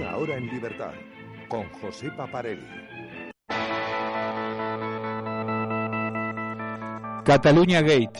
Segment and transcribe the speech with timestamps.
[0.00, 0.94] Una hora en libertad
[1.46, 2.64] con José Paparelli.
[7.22, 8.18] Cataluña Gate.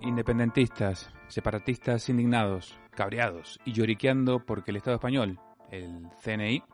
[0.00, 5.38] Independentistas, separatistas indignados, cabreados y lloriqueando porque el Estado español,
[5.70, 6.64] el CNI,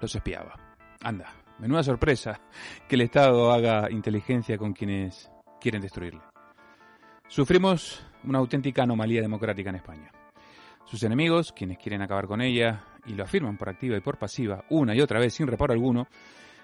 [0.00, 0.54] los espiaba.
[1.02, 2.40] Anda, menuda sorpresa
[2.88, 5.28] que el Estado haga inteligencia con quienes
[5.60, 6.20] quieren destruirle.
[7.26, 10.12] Sufrimos una auténtica anomalía democrática en España.
[10.84, 14.64] Sus enemigos, quienes quieren acabar con ella, y lo afirman por activa y por pasiva,
[14.70, 16.08] una y otra vez sin reparo alguno,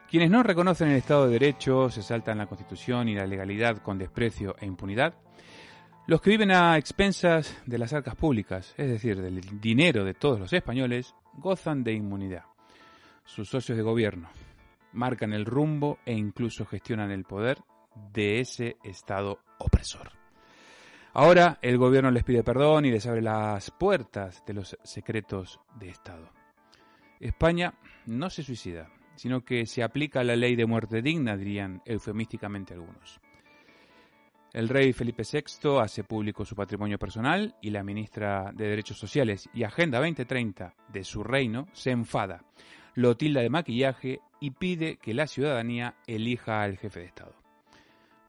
[0.09, 3.99] quienes no reconocen el Estado de Derecho, se saltan la Constitución y la legalidad con
[3.99, 5.15] desprecio e impunidad,
[6.07, 10.39] los que viven a expensas de las arcas públicas, es decir, del dinero de todos
[10.39, 12.45] los españoles, gozan de inmunidad.
[13.25, 14.29] Sus socios de gobierno
[14.93, 17.59] marcan el rumbo e incluso gestionan el poder
[18.13, 20.24] de ese Estado opresor.
[21.17, 25.89] Ahora el gobierno les pide perdón y les abre las puertas de los secretos de
[25.89, 26.29] Estado.
[27.21, 27.75] España
[28.07, 33.21] no se suicida, sino que se aplica la ley de muerte digna, dirían eufemísticamente algunos.
[34.53, 39.49] El rey Felipe VI hace público su patrimonio personal y la ministra de Derechos Sociales
[39.55, 42.43] y Agenda 2030 de su reino se enfada,
[42.95, 47.35] lo tilda de maquillaje y pide que la ciudadanía elija al jefe de Estado.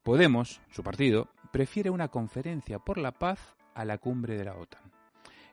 [0.04, 4.82] Podemos, su partido, prefiere una conferencia por la paz a la cumbre de la OTAN.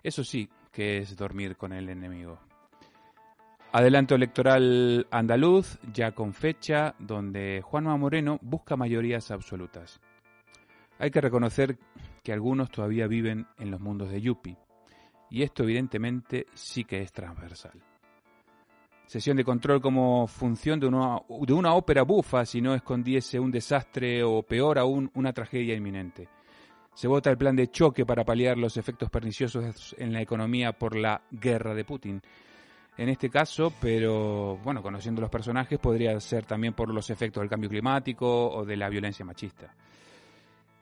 [0.03, 2.41] Eso sí que es dormir con el enemigo.
[3.71, 10.01] Adelanto electoral andaluz, ya con fecha, donde Juanma Moreno busca mayorías absolutas.
[10.99, 11.79] Hay que reconocer
[12.25, 14.57] que algunos todavía viven en los mundos de Yupi,
[15.31, 17.81] y esto evidentemente sí que es transversal.
[19.13, 23.51] Sesión de control como función de una, de una ópera bufa si no escondiese un
[23.51, 26.31] desastre o peor aún una tragedia inminente.
[26.95, 30.97] Se vota el plan de choque para paliar los efectos perniciosos en la economía por
[30.97, 32.23] la guerra de Putin.
[32.97, 37.51] En este caso, pero bueno, conociendo los personajes, podría ser también por los efectos del
[37.51, 39.75] cambio climático o de la violencia machista.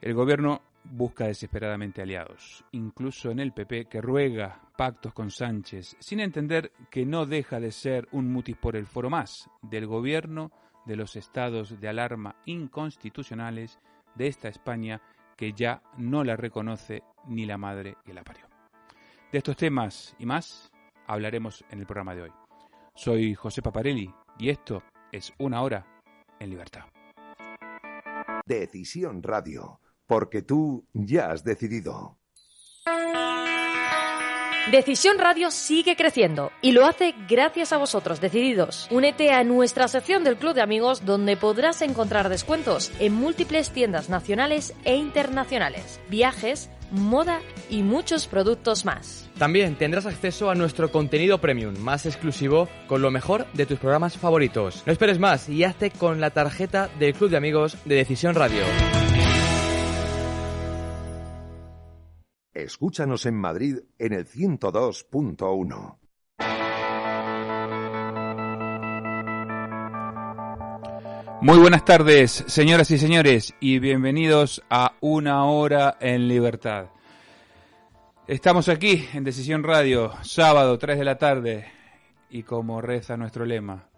[0.01, 6.21] El gobierno busca desesperadamente aliados, incluso en el PP que ruega pactos con Sánchez, sin
[6.21, 10.51] entender que no deja de ser un mutis por el foro más del gobierno
[10.87, 13.79] de los estados de alarma inconstitucionales
[14.15, 15.01] de esta España
[15.37, 18.47] que ya no la reconoce ni la madre que la parió.
[19.31, 20.71] De estos temas y más
[21.07, 22.33] hablaremos en el programa de hoy.
[22.95, 25.87] Soy José Paparelli y esto es Una Hora
[26.39, 26.85] en Libertad.
[28.47, 29.80] Decisión Radio
[30.11, 32.19] porque tú ya has decidido.
[34.73, 38.89] Decisión Radio sigue creciendo y lo hace gracias a vosotros, decididos.
[38.91, 44.09] Únete a nuestra sección del Club de Amigos donde podrás encontrar descuentos en múltiples tiendas
[44.09, 49.31] nacionales e internacionales, viajes, moda y muchos productos más.
[49.39, 54.19] También tendrás acceso a nuestro contenido premium más exclusivo con lo mejor de tus programas
[54.19, 54.83] favoritos.
[54.87, 58.63] No esperes más y hazte con la tarjeta del Club de Amigos de Decisión Radio.
[62.63, 65.97] Escúchanos en Madrid en el 102.1.
[71.41, 76.91] Muy buenas tardes, señoras y señores, y bienvenidos a Una Hora en Libertad.
[78.27, 81.73] Estamos aquí en Decisión Radio, sábado 3 de la tarde,
[82.29, 83.89] y como reza nuestro lema,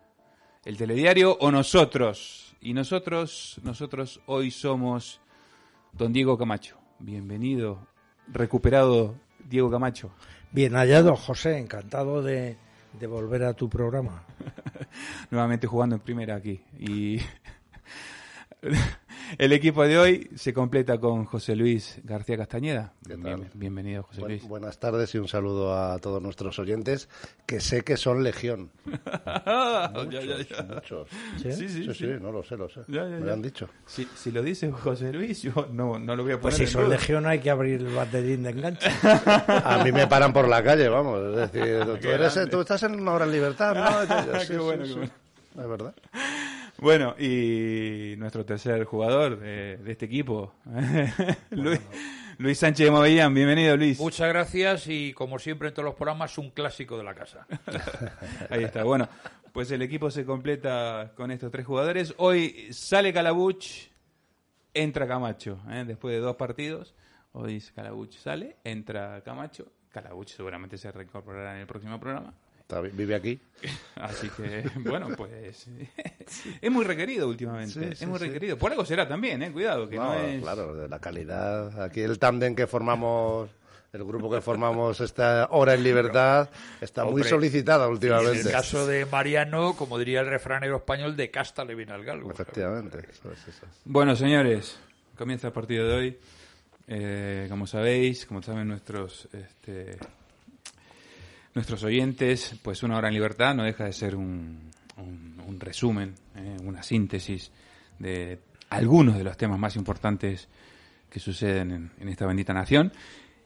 [0.65, 2.55] el telediario o nosotros.
[2.61, 5.21] Y nosotros, nosotros hoy somos
[5.93, 6.79] don Diego Camacho.
[7.01, 7.89] Bienvenido,
[8.29, 9.15] recuperado
[9.49, 10.11] Diego Camacho.
[10.51, 12.57] Bien hallado, José, encantado de,
[12.99, 14.25] de volver a tu programa.
[15.31, 16.63] Nuevamente jugando en primera aquí.
[16.79, 17.19] Y
[19.39, 22.93] el equipo de hoy se completa con José Luis García Castañeda.
[23.07, 24.49] Bien- bienvenido, José Buen- Luis.
[24.49, 27.09] buenas tardes y un saludo a todos nuestros oyentes,
[27.47, 28.71] que sé que son legión.
[30.13, 30.63] Ya, ya, ya.
[30.63, 31.09] Muchos.
[31.41, 31.53] ¿Sí?
[31.53, 31.95] Sí, sí, Sí, sí.
[31.95, 32.81] sí, no lo sé, lo sé.
[32.89, 33.25] Ya, ya, Me ya.
[33.27, 33.69] lo han dicho.
[33.87, 36.63] Si, si lo dice José Luis, yo no, no lo voy a poner Pues si
[36.63, 38.89] en son legión hay que abrir el baterín de enganche.
[39.47, 41.21] A mí me paran por la calle, vamos.
[41.39, 44.05] Es decir, tú, Qué eres, tú estás en una hora en libertad, ¿no?
[44.05, 45.13] Yo- yo- sí, Qué bueno, sí, qué sí.
[45.61, 45.95] Es verdad.
[46.83, 50.53] Bueno, y nuestro tercer jugador de, de este equipo,
[51.51, 51.81] Luis,
[52.39, 53.33] Luis Sánchez de Movillán.
[53.33, 54.01] Bienvenido, Luis.
[54.01, 57.47] Muchas gracias y como siempre en todos los programas un clásico de la casa.
[58.51, 58.83] Ahí está.
[58.83, 59.09] Bueno,
[59.53, 62.15] pues el equipo se completa con estos tres jugadores.
[62.17, 63.65] Hoy sale Calabuch,
[64.75, 65.61] entra Camacho.
[65.71, 65.85] ¿eh?
[65.87, 66.97] Después de dos partidos,
[67.31, 69.71] hoy Calabuch sale, entra Camacho.
[69.89, 72.35] Calabuch seguramente se reincorporará en el próximo programa.
[72.73, 73.39] Está vive aquí.
[73.97, 75.67] Así que, bueno, pues
[76.63, 77.73] es muy requerido últimamente.
[77.73, 78.27] Sí, es sí, muy sí.
[78.27, 78.57] requerido.
[78.57, 79.53] Por algo será también, ¿eh?
[79.53, 80.43] Cuidado, que no, No, es...
[80.43, 81.83] Claro, de la calidad.
[81.83, 83.51] Aquí el tándem que formamos
[83.93, 86.49] el grupo que formamos esta hora en libertad
[86.81, 88.41] está muy solicitada Y en últimamente.
[88.41, 92.31] el caso de Mariano, como diría el refranero español, de casta le viene al galgo.
[92.31, 93.01] Efectivamente.
[93.11, 93.81] eso es, eso es.
[93.85, 94.79] Bueno, señores,
[95.15, 96.19] comienza el partido de hoy.
[96.89, 99.99] Eh, como sabéis, como saben nuestros este,
[101.55, 106.57] nuestros oyentes, pues una hora en libertad no deja de ser un, un- resumen, eh,
[106.65, 107.53] una síntesis
[107.99, 108.39] de
[108.71, 110.49] algunos de los temas más importantes
[111.09, 112.91] que suceden en, en esta bendita nación.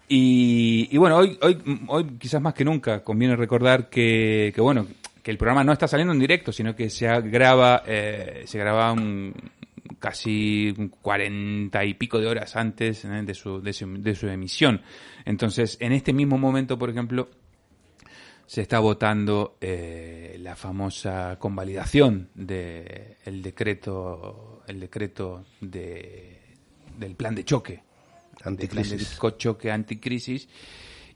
[0.08, 1.58] Y, y bueno, hoy, hoy,
[1.88, 4.87] hoy quizás más que nunca conviene recordar que, que bueno,
[5.23, 8.93] que el programa no está saliendo en directo, sino que se graba, eh, se graba
[8.93, 9.35] un,
[9.99, 14.81] casi cuarenta y pico de horas antes eh, de, su, de, su, de su emisión.
[15.25, 17.29] Entonces, en este mismo momento, por ejemplo,
[18.46, 26.40] se está votando eh, la famosa convalidación de el decreto el decreto de,
[26.96, 27.82] del plan de choque
[28.44, 29.16] Anticrisis.
[29.16, 30.48] plan de choque anticrisis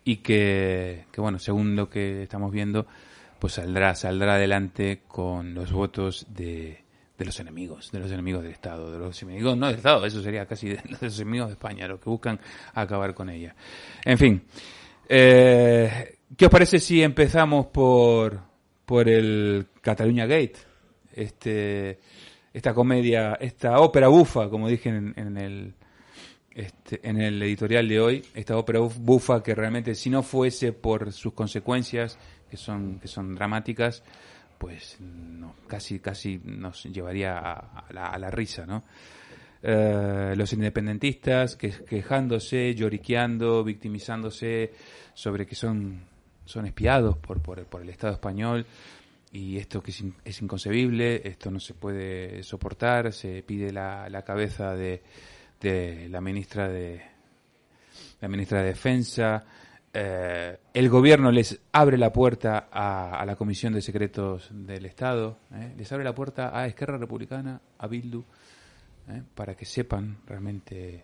[0.04, 2.86] y que, que bueno según lo que estamos viendo
[3.38, 6.82] pues saldrá saldrá adelante con los votos de,
[7.16, 10.20] de los enemigos de los enemigos del Estado de los enemigos no del Estado eso
[10.20, 12.40] sería casi de los enemigos de España los que buscan
[12.74, 13.54] acabar con ella
[14.04, 14.42] en fin
[15.08, 18.40] eh, ¿Qué os parece si empezamos por,
[18.86, 20.56] por el Cataluña Gate?
[21.12, 21.98] Este,
[22.52, 25.74] esta comedia, esta ópera bufa, como dije en, en el,
[26.54, 30.72] este, en el editorial de hoy, esta ópera buf- bufa que realmente si no fuese
[30.72, 32.16] por sus consecuencias,
[32.48, 34.02] que son, que son dramáticas,
[34.58, 34.98] pues
[35.66, 37.54] casi, casi nos llevaría a,
[37.88, 38.84] a la, a la risa, ¿no?
[39.62, 44.72] Eh, los independentistas que, quejándose, lloriqueando, victimizándose
[45.12, 46.00] sobre que son,
[46.50, 48.66] son espiados por, por, por el Estado español
[49.32, 54.22] y esto que es, in- es inconcebible, esto no se puede soportar, se pide la,
[54.26, 55.02] cabeza de,
[56.10, 57.02] la ministra de
[58.20, 59.44] la ministra de Defensa,
[59.94, 65.38] eh, el gobierno les abre la puerta a, a la Comisión de Secretos del Estado,
[65.54, 65.72] ¿eh?
[65.76, 68.22] les abre la puerta a Esquerra Republicana, a Bildu,
[69.08, 69.22] ¿eh?
[69.34, 71.02] para que sepan realmente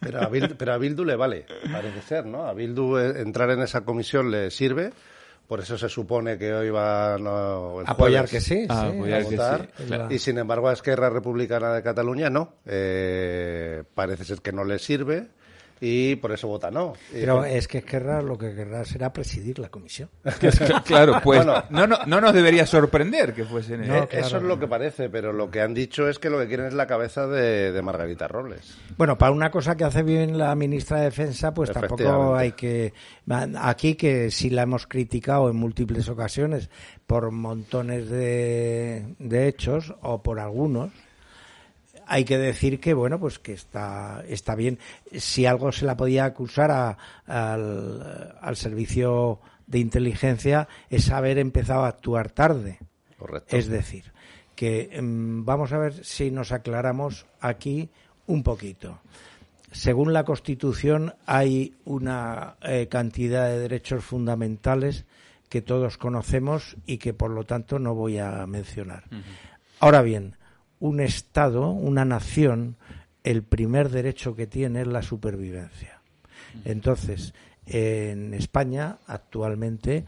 [0.00, 2.44] Pero a, Bildu, pero a Bildu le vale, parece ser, ¿no?
[2.46, 4.92] A Bildu eh, entrar en esa comisión le sirve,
[5.46, 8.96] por eso se supone que hoy va no, el Apoyar jueves que sí, Ah, sí.
[8.96, 10.06] apoyar a que votar, sí, claro.
[10.14, 14.78] y sin embargo a Esquerra Republicana de Cataluña no, Eh, parece ser que no le
[14.78, 15.28] sirve
[15.80, 16.92] y por eso vota no.
[17.12, 20.10] Pero es que Esquerra lo que querrá será presidir la comisión.
[20.84, 21.64] claro, pues Bueno.
[21.70, 24.26] no, no, no nos debería sorprender que fuesen No, Eh, claro.
[24.26, 26.66] Eso es lo que parece, pero lo que han dicho es que lo que quieren
[26.66, 28.76] es la cabeza de, de Margarita Robles.
[28.96, 32.92] Bueno, para una cosa que hace bien la ministra de Defensa, pues tampoco hay que...
[33.58, 36.68] Aquí que sí la hemos criticado en múltiples ocasiones
[37.06, 40.90] por montones de, de hechos o por algunos,
[42.12, 44.78] hay que decir que bueno pues que está está bien
[45.16, 51.84] si algo se la podía acusar a- al, al servicio de inteligencia es haber empezado
[51.84, 52.78] a actuar tarde
[53.16, 53.56] Correcto.
[53.56, 54.12] es decir
[54.56, 57.88] que mm, vamos a ver si nos aclaramos aquí
[58.26, 58.98] un poquito
[59.70, 65.04] según la Constitución hay una eh, cantidad de derechos fundamentales
[65.48, 69.04] que todos conocemos y que por lo tanto no voy a mencionar.
[69.80, 70.36] Ahora bien,
[70.80, 72.76] un Estado, una nación,
[73.22, 76.00] el primer derecho que tiene es la supervivencia.
[76.64, 77.34] Entonces,
[77.66, 80.06] en España actualmente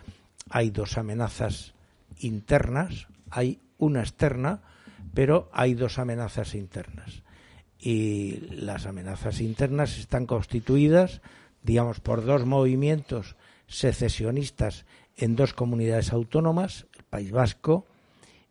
[0.51, 1.75] hay dos amenazas
[2.19, 4.63] internas, hay una externa,
[5.15, 7.23] pero hay dos amenazas internas.
[7.79, 11.21] Y las amenazas internas están constituidas,
[11.63, 13.37] digamos, por dos movimientos
[13.67, 14.87] secesionistas
[15.17, 17.87] en dos comunidades autónomas, el País Vasco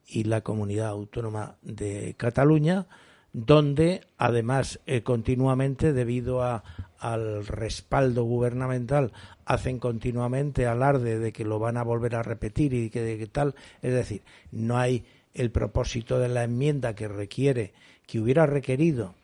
[0.08, 2.88] y la comunidad autónoma de Cataluña,
[3.34, 6.63] donde además eh, continuamente, debido a,
[7.00, 9.12] al respaldo gubernamental,
[9.46, 13.27] hacen continuamente alarde de que lo van a volver a repetir y que de que
[13.27, 17.74] tal, es decir, no hay el propósito de la enmienda que requiere,
[18.05, 19.15] que hubiera requerido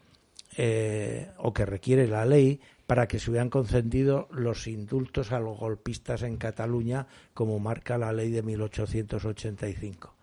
[0.58, 5.58] eh, o que requiere la ley para que se hubieran concedido los indultos a los
[5.60, 10.17] golpistas en Cataluña, como marca la ley de 1885.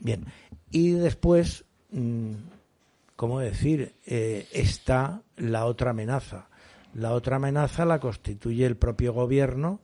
[0.00, 0.26] Bien,
[0.70, 2.32] y después, mm,
[3.16, 3.94] ¿cómo decir?
[4.06, 6.48] Eh, está la otra amenaza.
[6.94, 9.80] La otra amenaza la constituye el propio gobierno,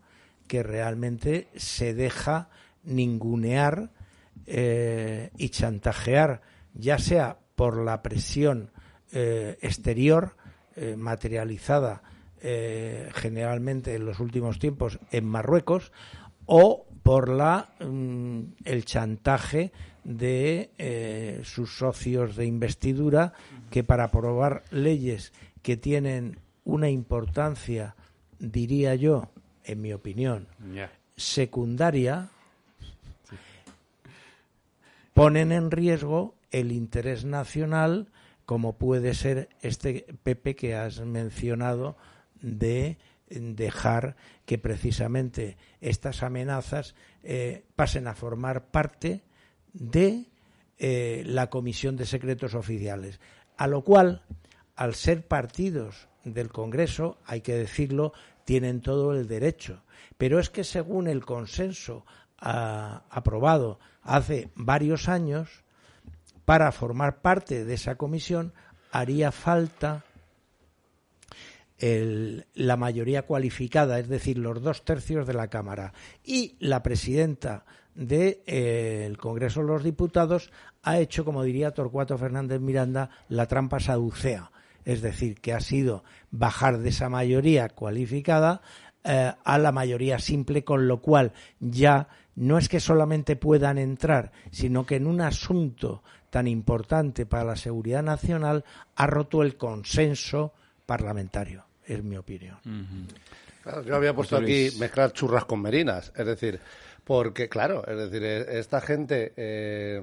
[0.46, 2.48] que realmente se deja
[2.82, 3.90] ningunear
[4.46, 6.42] eh, y chantajear,
[6.74, 8.70] ya sea por la presión
[9.12, 10.36] eh, exterior
[10.96, 12.02] materializada
[12.40, 15.92] generalmente en los últimos tiempos en Marruecos
[16.46, 19.72] o por la mm, el chantaje
[20.04, 23.32] de eh, sus socios de investidura
[23.70, 27.94] que para aprobar leyes que tienen una importancia
[28.38, 29.30] diría yo,
[29.64, 30.48] en mi opinión,
[31.16, 32.30] secundaria,
[35.12, 38.08] ponen en riesgo el interés nacional,
[38.46, 41.96] como puede ser este Pepe que has mencionado,
[42.40, 49.22] de dejar que precisamente estas amenazas eh, pasen a formar parte
[49.72, 50.26] de
[50.78, 53.20] eh, la Comisión de Secretos Oficiales.
[53.56, 54.22] A lo cual,
[54.76, 58.12] al ser partidos del Congreso, hay que decirlo,
[58.44, 59.82] tienen todo el derecho.
[60.18, 62.04] Pero es que según el consenso
[62.38, 65.48] ah, aprobado hace varios años,
[66.44, 68.52] para formar parte de esa comisión
[68.90, 70.04] haría falta
[71.80, 75.94] la mayoría cualificada, es decir, los dos tercios de la Cámara.
[76.24, 77.64] Y la presidenta
[78.00, 80.50] del Congreso de los Diputados
[80.82, 84.50] ha hecho, como diría Torcuato Fernández Miranda, la trampa saducea.
[84.86, 88.62] Es decir, que ha sido bajar de esa mayoría cualificada
[89.04, 94.32] eh, a la mayoría simple, con lo cual ya no es que solamente puedan entrar,
[94.50, 98.64] sino que en un asunto tan importante para la seguridad nacional
[98.96, 100.54] ha roto el consenso
[100.86, 102.56] parlamentario, es mi opinión.
[103.62, 106.60] Claro, yo había puesto aquí mezclar churras con merinas, es decir,
[107.10, 110.00] porque claro, es decir, eh, esta gente eh,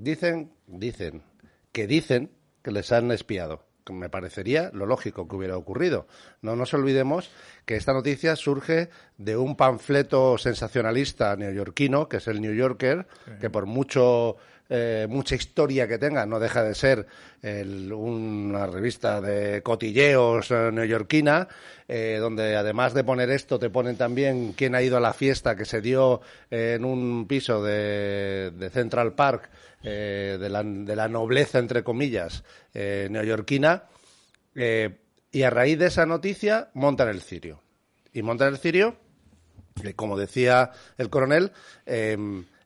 [0.00, 1.22] dicen, dicen,
[1.70, 3.64] que dicen que les han espiado.
[3.86, 6.08] que Me parecería lo lógico que hubiera ocurrido.
[6.42, 7.30] No nos olvidemos
[7.64, 8.88] que esta noticia surge
[9.18, 13.06] de un panfleto sensacionalista neoyorquino, que es el New Yorker,
[13.40, 14.36] que por mucho
[14.70, 17.06] eh, mucha historia que tenga, no deja de ser
[17.42, 21.48] el- una revista de cotilleos eh, neoyorquina,
[21.86, 25.56] eh, donde además de poner esto, te ponen también quién ha ido a la fiesta
[25.56, 26.20] que se dio
[26.50, 29.48] en un piso de, de Central Park,
[29.82, 32.42] de, la, de la nobleza, entre comillas,
[32.74, 33.84] neoyorquina.
[34.54, 37.62] y a raíz de esa noticia montan el cirio.
[38.12, 38.96] Y montan el cirio
[39.94, 41.52] como decía el coronel,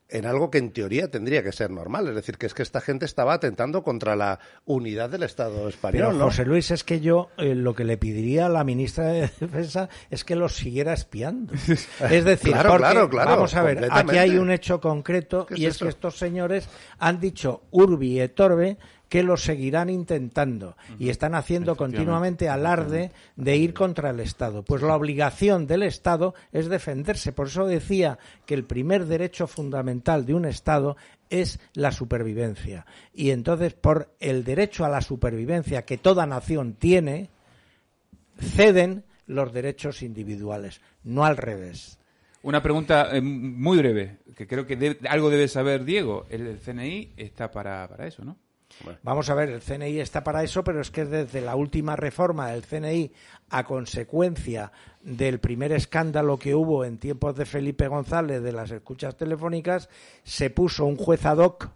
[0.09, 2.07] en algo que en teoría tendría que ser normal.
[2.07, 6.07] Es decir, que es que esta gente estaba atentando contra la unidad del Estado español,
[6.07, 6.25] Pero ¿no?
[6.25, 9.89] José Luis, es que yo eh, lo que le pediría a la ministra de Defensa
[10.09, 11.53] es que los siguiera espiando.
[12.09, 15.55] Es decir, Claro, porque, claro, claro, vamos a ver, aquí hay un hecho concreto ¿Qué
[15.55, 15.85] es y es eso?
[15.85, 16.67] que estos señores
[16.99, 18.77] han dicho urbi et orbe
[19.13, 24.63] que lo seguirán intentando y están haciendo continuamente alarde de ir contra el Estado.
[24.63, 27.31] Pues la obligación del Estado es defenderse.
[27.31, 28.17] Por eso decía
[28.47, 30.97] que el primer derecho fundamental de un Estado
[31.29, 32.87] es la supervivencia.
[33.13, 37.29] Y entonces, por el derecho a la supervivencia que toda nación tiene,
[38.39, 41.99] ceden los derechos individuales, no al revés.
[42.41, 46.25] Una pregunta eh, muy breve, que creo que de- algo debe saber Diego.
[46.31, 48.37] El, el CNI está para, para eso, ¿no?
[49.03, 52.49] Vamos a ver, el CNI está para eso, pero es que desde la última reforma
[52.49, 53.11] del CNI,
[53.49, 54.71] a consecuencia
[55.01, 59.89] del primer escándalo que hubo en tiempos de Felipe González de las escuchas telefónicas,
[60.23, 61.69] se puso un juez ad hoc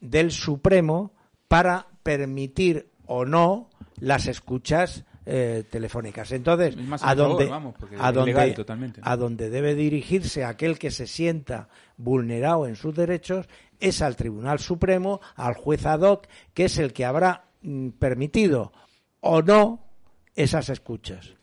[0.00, 1.12] del Supremo
[1.48, 6.32] para permitir o no las escuchas eh, telefónicas.
[6.32, 8.54] Entonces, a a favor, donde, vamos, a donde,
[9.00, 13.48] a donde debe dirigirse aquel que se sienta vulnerado en sus derechos
[13.80, 18.72] es al Tribunal Supremo, al juez ad hoc, que es el que habrá mm, permitido
[19.20, 19.84] o no
[20.34, 21.34] esas escuchas.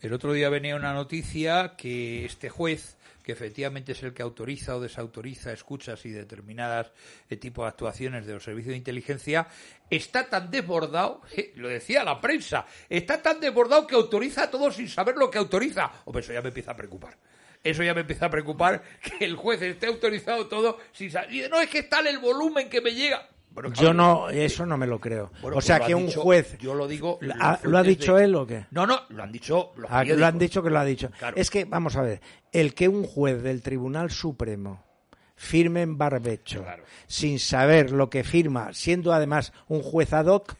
[0.00, 4.74] El otro día venía una noticia que este juez, que efectivamente es el que autoriza
[4.74, 6.90] o desautoriza escuchas y determinadas
[7.28, 9.46] eh, tipos de actuaciones de los servicios de inteligencia,
[9.90, 11.20] está tan desbordado,
[11.56, 15.38] lo decía la prensa, está tan desbordado que autoriza a todos sin saber lo que
[15.38, 15.92] autoriza.
[16.06, 17.18] Hombre, eso ya me empieza a preocupar.
[17.62, 18.82] Eso ya me empieza a preocupar
[19.18, 21.32] que el juez esté autorizado todo sin saber.
[21.32, 23.28] Y no es que está el volumen que me llega.
[23.52, 25.32] Bueno, Yo no, eso no me lo creo.
[25.42, 26.56] Bueno, o pues sea, lo que un dicho- juez...
[26.58, 27.18] Yo lo digo.
[27.20, 28.66] ¿Lo ha, lo ha fuentes dicho de- él o qué?
[28.70, 31.10] No, no, lo han dicho los Ah, lo han dicho que lo ha dicho.
[31.18, 31.36] Claro.
[31.36, 32.20] Es que, vamos a ver,
[32.52, 34.84] el que un juez del Tribunal Supremo
[35.34, 36.84] firme en barbecho, Claro.
[37.08, 40.54] sin saber lo que firma, siendo además un juez ad hoc,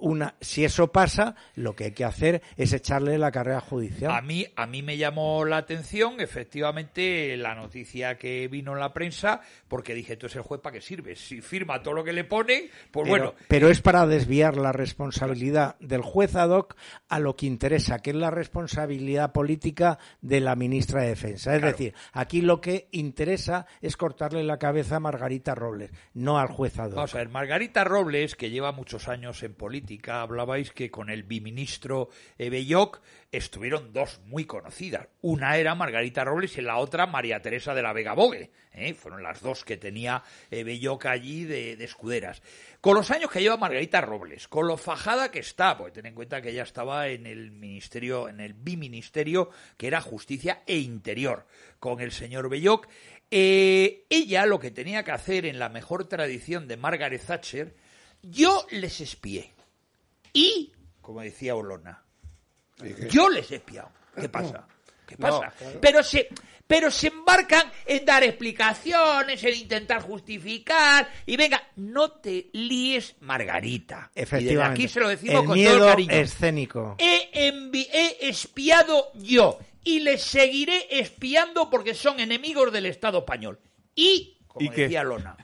[0.00, 4.10] una, si eso pasa, lo que hay que hacer es echarle la carrera judicial.
[4.12, 8.92] A mí, a mí me llamó la atención, efectivamente, la noticia que vino en la
[8.92, 11.16] prensa, porque dije, entonces el juez para qué sirve.
[11.16, 13.34] Si firma todo lo que le ponen, pues pero, bueno.
[13.48, 16.76] pero es para desviar la responsabilidad del juez ad hoc
[17.08, 21.54] a lo que interesa, que es la responsabilidad política de la ministra de Defensa.
[21.54, 21.72] Es Claro.
[21.76, 26.78] decir, aquí lo que interesa es cortarle la cabeza a Margarita Robles, no al juez
[26.78, 26.94] ad hoc.
[26.94, 31.22] Vamos a ver, Margarita Robles, que lleva muchos años en política, hablabais que con el
[31.22, 35.08] biministro Belloc estuvieron dos muy conocidas.
[35.20, 38.50] Una era Margarita Robles y la otra María Teresa de la Vega Bogue.
[38.72, 38.94] ¿eh?
[38.94, 42.42] Fueron las dos que tenía Belloc allí de, de, escuderas.
[42.80, 46.14] Con los años que lleva Margarita Robles, con lo fajada que está, porque ten en
[46.14, 51.46] cuenta que ella estaba en el ministerio, en el biministerio que era Justicia e Interior,
[51.78, 52.88] con el señor Belloc.
[53.30, 57.74] Eh, ella lo que tenía que hacer en la mejor tradición de Margaret Thatcher,
[58.22, 59.52] yo les espié.
[60.32, 62.02] Y, como decía Olona,
[63.10, 63.90] yo les he espiado.
[64.20, 64.66] ¿Qué pasa?
[65.06, 65.52] ¿Qué pasa?
[65.80, 66.28] Pero se,
[66.66, 74.10] pero se embarcan en dar explicaciones, en intentar justificar y venga, no te líes, Margarita.
[74.14, 74.82] Efectivamente.
[74.82, 76.12] Y aquí se lo decimos el con miedo todo el cariño.
[76.12, 76.96] escénico.
[76.98, 83.58] He, envi- he espiado yo y les seguiré espiando porque son enemigos del Estado español.
[83.94, 84.82] Y, como ¿Y qué?
[84.82, 85.36] decía Lona,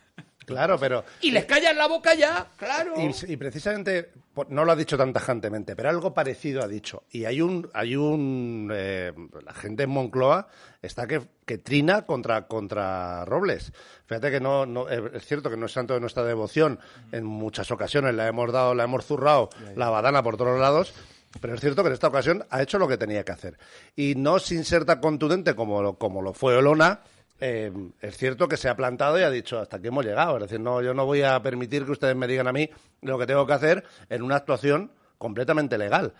[0.44, 1.04] Claro, pero...
[1.20, 2.94] y les callan la boca ya, claro.
[2.96, 4.10] Y, y precisamente,
[4.48, 7.04] no lo ha dicho tan tajantemente, pero algo parecido ha dicho.
[7.10, 9.12] Y hay un, hay un, eh,
[9.44, 10.48] la gente en Moncloa
[10.82, 13.72] está que, que trina contra, contra Robles.
[14.06, 16.78] Fíjate que no, no, eh, es cierto que no es santo de nuestra devoción.
[17.12, 20.94] En muchas ocasiones la hemos dado, la hemos zurrado la badana por todos lados.
[21.40, 23.58] Pero es cierto que en esta ocasión ha hecho lo que tenía que hacer.
[23.96, 27.00] Y no sin ser tan contundente como lo, como lo fue Olona,
[27.46, 27.70] eh,
[28.00, 30.36] es cierto que se ha plantado y ha dicho hasta aquí hemos llegado.
[30.38, 32.70] Es decir, no, yo no voy a permitir que ustedes me digan a mí
[33.02, 36.14] lo que tengo que hacer en una actuación completamente legal.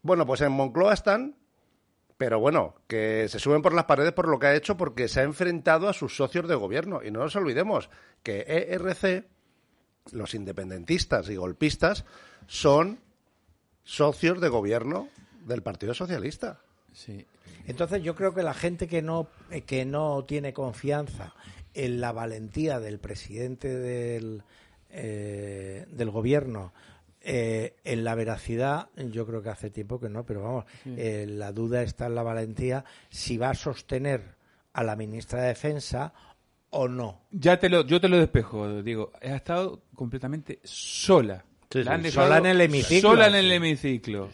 [0.00, 1.36] Bueno, pues en Moncloa están,
[2.16, 5.20] pero bueno, que se suben por las paredes por lo que ha hecho porque se
[5.20, 7.02] ha enfrentado a sus socios de gobierno.
[7.04, 7.90] Y no nos olvidemos
[8.22, 9.26] que ERC,
[10.12, 12.06] los independentistas y golpistas,
[12.46, 12.98] son
[13.84, 15.08] socios de gobierno
[15.44, 16.60] del Partido Socialista.
[16.94, 17.26] Sí.
[17.66, 21.34] Entonces yo creo que la gente que no eh, que no tiene confianza
[21.74, 24.42] en la valentía del presidente del
[24.90, 26.72] eh, del gobierno
[27.22, 31.52] eh, en la veracidad yo creo que hace tiempo que no pero vamos eh, la
[31.52, 34.34] duda está en la valentía si va a sostener
[34.72, 36.12] a la ministra de defensa
[36.70, 41.44] o no Ya te lo, yo te lo despejo, digo, ha estado completamente sola.
[41.70, 43.10] Sí, sí, sola en el hemiciclo.
[43.10, 43.52] Sola en el Sí.
[43.54, 44.28] hemiciclo.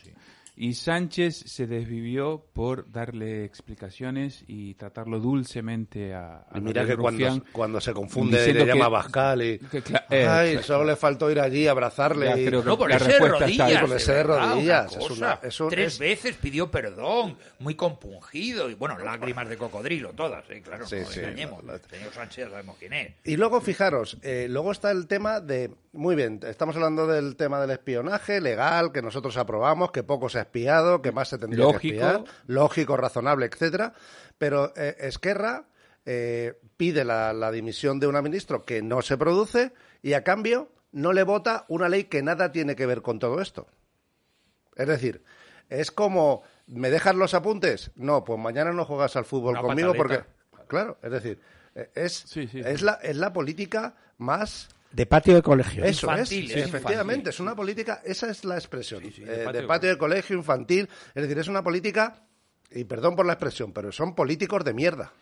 [0.58, 6.96] Y Sánchez se desvivió por darle explicaciones y tratarlo dulcemente a, a Y mira que
[6.96, 7.44] cuando, Rufián.
[7.52, 9.58] cuando se confunde le llama que- a Bascal y...
[9.58, 9.78] que
[10.10, 10.62] eh, Ay, claro.
[10.62, 12.46] solo le faltó ir allí a abrazarle Ya y...
[12.46, 13.74] creo que No, por la ese respuesta está ahí.
[13.74, 13.82] rodillas.
[13.88, 18.70] Por ese rodillas, es una- es un- Tres es- veces pidió perdón, muy compungido.
[18.70, 20.62] Y bueno, lágrimas de cocodrilo, todas, ¿eh?
[20.62, 20.86] claro.
[20.86, 21.20] Sí, no sí.
[21.20, 21.62] engañemos.
[21.64, 23.12] El señor Sánchez sabemos quién es.
[23.24, 25.70] Y luego, fijaros, eh, luego está el tema de...
[25.92, 30.38] Muy bien, estamos hablando del tema del espionaje legal, que nosotros aprobamos, que poco se
[30.38, 31.80] ha espiado, que más se tendría Lógico.
[31.80, 33.92] que espiar, lógico, razonable, etcétera.
[34.38, 35.66] Pero eh, Esquerra
[36.04, 40.70] eh, pide la, la dimisión de una ministro que no se produce y, a cambio,
[40.92, 43.66] no le vota una ley que nada tiene que ver con todo esto.
[44.76, 45.22] Es decir,
[45.68, 47.90] es como, ¿me dejas los apuntes?
[47.96, 50.24] No, pues mañana no juegas al fútbol Una conmigo porque...
[50.68, 51.40] Claro, es decir,
[51.74, 52.82] eh, es, Sí, sí, es.
[52.82, 54.68] La, es la política más...
[54.96, 57.28] de patio de colegio Eso Infantil, es, efectivamente, infantil.
[57.28, 59.98] es una política, esa es la expresión, Sí, sí, eh, de de, patio de de
[59.98, 62.22] colegio infantil, es decir, es una política,
[62.70, 65.12] y perdón por la expresión, pero son políticos de mierda,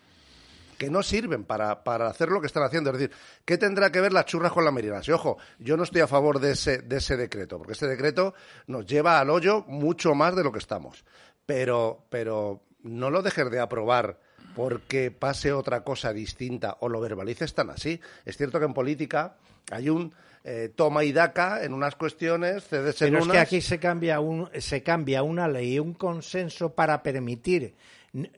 [0.79, 2.91] que no sirven para, para hacer lo que están haciendo.
[2.91, 5.09] Es decir, ¿qué tendrá que ver las churras con las merinas?
[5.09, 8.33] Y ojo, yo no estoy a favor de ese, de ese decreto, porque ese decreto
[8.69, 11.05] nos lleva al hoyo mucho más de lo que estamos.
[11.47, 14.21] Pero, pero no lo dejes de aprobar
[14.55, 18.01] porque pase otra cosa distinta o lo verbalices tan así.
[18.25, 19.37] Es cierto que en política
[19.71, 20.15] hay un
[20.47, 24.21] eh, toma y daca en unas cuestiones, cedes en Pero es que aquí se cambia,
[24.21, 27.75] un, se cambia una ley, un consenso para permitir.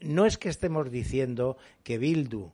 [0.02, 2.52] No es que estemos diciendo que Bildu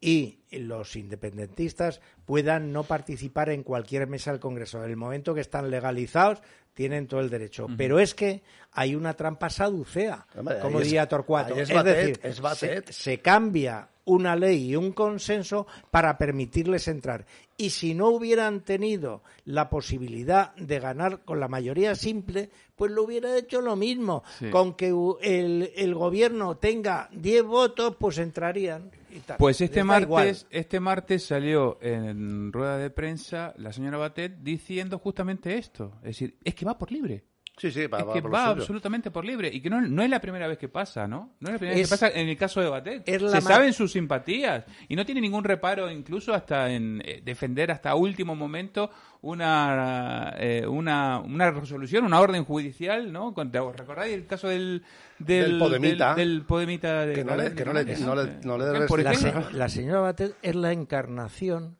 [0.00, 4.82] y los independentistas puedan no participar en cualquier mesa del Congreso.
[4.82, 6.40] En el momento que están legalizados,
[6.72, 7.68] tienen todo el derecho.
[7.76, 11.54] Pero es que hay una trampa saducea, Hombre, como diría Torcuato.
[11.54, 12.90] es Es, Batet, decir, es se, Batet.
[12.90, 17.26] se cambia una ley y un consenso para permitirles entrar.
[17.56, 23.04] Y si no hubieran tenido la posibilidad de ganar con la mayoría simple, pues lo
[23.04, 24.24] hubiera hecho lo mismo.
[24.38, 24.50] Sí.
[24.50, 28.90] Con que el, el gobierno tenga 10 votos, pues entrarían.
[29.14, 29.36] y tal.
[29.38, 34.98] Pues este Les martes, este martes salió en rueda de prensa la señora Batet diciendo
[34.98, 35.92] justamente esto.
[35.98, 37.24] Es decir, es que va por libre.
[37.56, 38.60] Sí, sí, va, es va que por lo va suyo.
[38.62, 39.48] absolutamente por libre.
[39.52, 41.34] Y que no, no es la primera vez que pasa, ¿no?
[41.38, 43.04] No es la primera vez que pasa en el caso de Batet.
[43.06, 44.64] Se saben sus simpatías.
[44.88, 48.90] Y no tiene ningún reparo, incluso hasta en eh, defender hasta último momento
[49.22, 53.32] una, eh, una, una resolución, una orden judicial, ¿no?
[53.34, 54.82] Con- ¿te ¿Recordáis el caso del...
[55.18, 56.14] Del Podemita.
[56.16, 59.00] Del, del Podemita de Que no le- que no le- no le- no le por
[59.02, 61.76] La, se- la señora Batet es la encarnación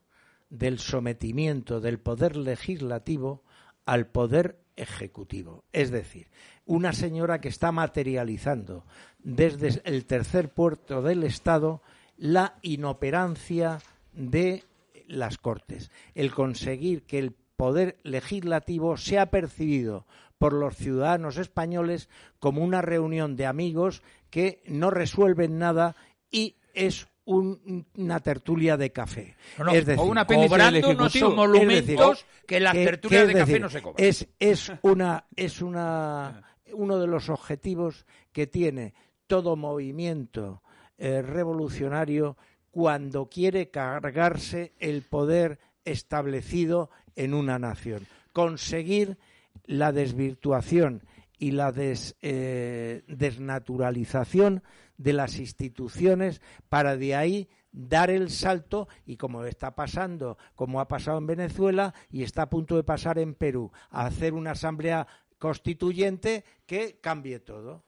[0.50, 3.42] del sometimiento del poder legislativo
[3.86, 5.64] al poder ejecutivo.
[5.72, 6.28] Es decir,
[6.66, 8.84] una señora que está materializando
[9.18, 11.82] desde el tercer puerto del Estado
[12.16, 13.80] la inoperancia
[14.12, 14.64] de
[15.06, 20.06] las Cortes, el conseguir que el poder legislativo sea percibido
[20.38, 22.08] por los ciudadanos españoles
[22.38, 25.96] como una reunión de amigos que no resuelven nada
[26.30, 29.36] y es una tertulia de café.
[29.72, 34.04] es decir, o una cobrando unos monumentos que las tertulias de café no se cobran.
[34.04, 38.94] Es, es, una, es una, uno de los objetivos que tiene
[39.26, 40.62] todo movimiento
[40.98, 42.36] eh, revolucionario
[42.70, 48.06] cuando quiere cargarse el poder establecido en una nación.
[48.32, 49.16] Conseguir
[49.66, 51.02] la desvirtuación
[51.38, 54.62] y la eh, desnaturalización
[54.96, 60.88] de las instituciones para de ahí dar el salto y como está pasando, como ha
[60.88, 65.06] pasado en Venezuela y está a punto de pasar en Perú, a hacer una asamblea
[65.38, 67.84] constituyente que cambie todo.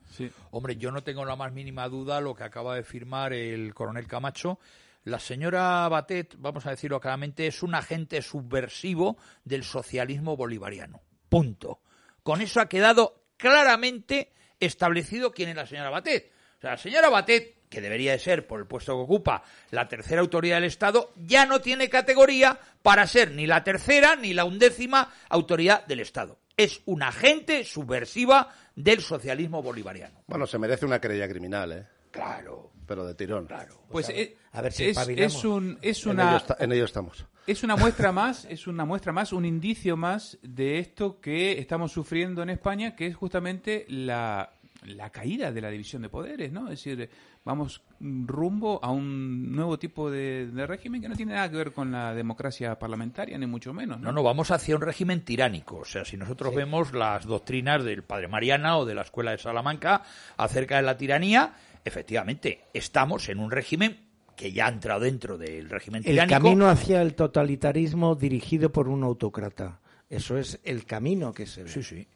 [0.50, 4.08] Hombre, yo no tengo la más mínima duda lo que acaba de firmar el coronel
[4.08, 4.58] Camacho.
[5.04, 11.00] La señora Batet, vamos a decirlo claramente, es un agente subversivo del socialismo bolivariano.
[11.28, 11.80] Punto.
[12.24, 16.32] Con eso ha quedado claramente establecido quién es la señora Batet.
[16.58, 19.88] O sea, la señora Batet, que debería de ser, por el puesto que ocupa, la
[19.88, 24.44] tercera autoridad del Estado, ya no tiene categoría para ser ni la tercera ni la
[24.44, 26.38] undécima autoridad del Estado.
[26.56, 30.22] Es una agente subversiva del socialismo bolivariano.
[30.26, 31.86] Bueno, se merece una querella criminal, ¿eh?
[32.10, 32.72] Claro.
[32.86, 33.46] Pero de tirón.
[33.46, 33.82] Claro.
[33.90, 36.42] Pues, eh, a ver si es, es, un, es una...
[36.58, 37.26] En ello, estamos.
[37.46, 41.92] Es una muestra más, es una muestra más, un indicio más de esto que estamos
[41.92, 46.64] sufriendo en España, que es justamente la la caída de la división de poderes, ¿no?
[46.70, 47.08] Es decir,
[47.44, 51.90] vamos rumbo a un nuevo tipo de, régimen que no tiene nada que ver con
[51.90, 54.00] la democracia parlamentaria, ni mucho menos.
[54.00, 55.78] No, no, vamos hacia un régimen tiránico.
[55.78, 59.38] O sea, si nosotros vemos las doctrinas del padre Mariana o de la Escuela de
[59.38, 60.02] Salamanca
[60.36, 61.54] acerca de la tiranía,
[61.86, 66.36] efectivamente, estamos en un régimen que ya ha entrado dentro del régimen tiránico.
[66.36, 69.80] El camino hacia el totalitarismo dirigido por un autócrata.
[70.10, 71.70] Eso es el camino que se ve.
[71.70, 72.06] Sí, sí.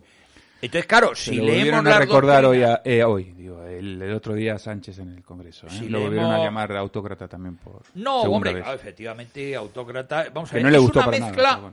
[0.62, 4.98] Entonces, claro, si lo leemos a recordar hoy, eh, hoy digo, el, otro día Sánchez
[4.98, 5.66] en el Congreso.
[5.66, 5.88] ¿eh?
[5.88, 10.26] lo volvieron a llamar autócrata también por No, hombre, efectivamente, autócrata.
[10.34, 11.72] Vamos a ver, no le es gustó una mezcla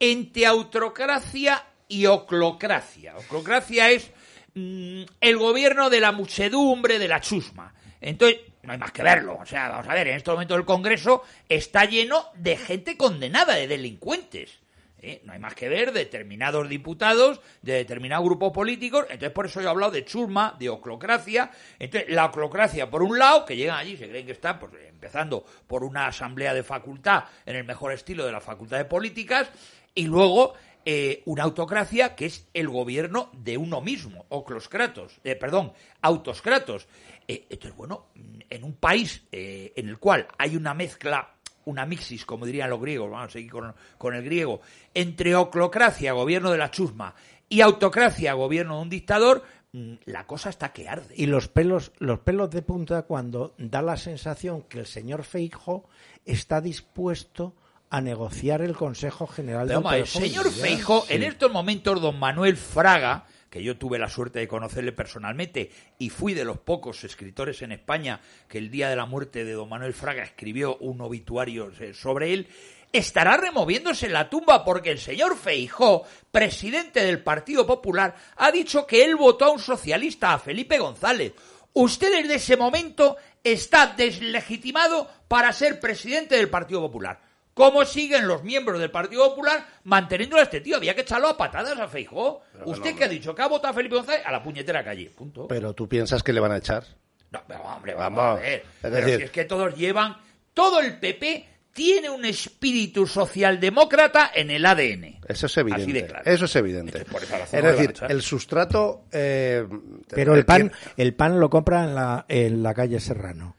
[0.00, 3.14] entre autocracia y oclocracia.
[3.18, 4.10] Oclocracia es
[4.54, 7.74] mm, el gobierno de la muchedumbre, de la chusma.
[8.00, 9.38] Entonces, no hay más que verlo.
[9.40, 13.54] O sea, vamos a ver, en este momento el Congreso está lleno de gente condenada,
[13.54, 14.58] de delincuentes.
[15.00, 15.20] ¿eh?
[15.24, 19.04] No hay más que ver determinados diputados de determinados grupos políticos.
[19.08, 21.50] Entonces, por eso yo he hablado de churma, de oclocracia.
[21.78, 25.44] Entonces, la oclocracia, por un lado, que llegan allí, se creen que están pues, empezando
[25.66, 29.50] por una asamblea de facultad en el mejor estilo de la facultad de políticas,
[29.94, 35.72] y luego eh, una autocracia que es el gobierno de uno mismo, ocloscratos, eh, perdón,
[36.00, 36.88] autoscratos.
[37.26, 38.06] entonces, bueno,
[38.50, 43.10] en un país en el cual hay una mezcla una mixis, como dirían los griegos,
[43.10, 43.52] vamos a seguir
[43.98, 44.60] con, el griego,
[44.94, 47.14] entre oclocracia, gobierno de la chusma,
[47.48, 51.14] y autocracia, gobierno de un dictador, mm, la cosa está que arde.
[51.16, 55.88] Y los pelos, los pelos de punta cuando da la sensación que el señor Feijo
[56.24, 57.54] está dispuesto
[57.92, 63.26] a negociar el Consejo General de El señor Feijo, en estos momentos, don Manuel Fraga,
[63.50, 67.70] que yo tuve la suerte de conocerle personalmente y fui de los pocos escritores en
[67.70, 71.92] España que el día de la muerte de don Manuel Fraga escribió un obituario eh,
[71.92, 72.48] sobre él,
[72.94, 78.86] estará removiéndose en la tumba porque el señor Feijó, presidente del Partido Popular, ha dicho
[78.86, 81.34] que él votó a un socialista, a Felipe González.
[81.74, 87.31] Usted desde ese momento está deslegitimado para ser presidente del Partido Popular.
[87.54, 90.76] ¿Cómo siguen los miembros del Partido Popular manteniendo a este tío?
[90.76, 92.42] Había que echarlo a patadas a Feijó.
[92.64, 93.34] ¿Usted qué ha dicho?
[93.34, 94.22] ¿Que ha votado a Felipe González?
[94.24, 95.10] A la puñetera calle.
[95.10, 95.48] Punto.
[95.48, 96.84] Pero tú piensas que le van a echar.
[97.30, 98.64] No, pero hombre, vamos, a ver.
[98.80, 100.16] pero si es que todos llevan.
[100.54, 105.20] Todo el PP tiene un espíritu socialdemócrata en el ADN.
[105.26, 106.14] Eso es evidente.
[106.24, 107.04] Eso es evidente.
[107.52, 109.04] Es, decir, el sustrato.
[109.10, 109.66] Eh,
[110.08, 113.56] pero el pan, el pan lo compra en la, en la calle Serrano.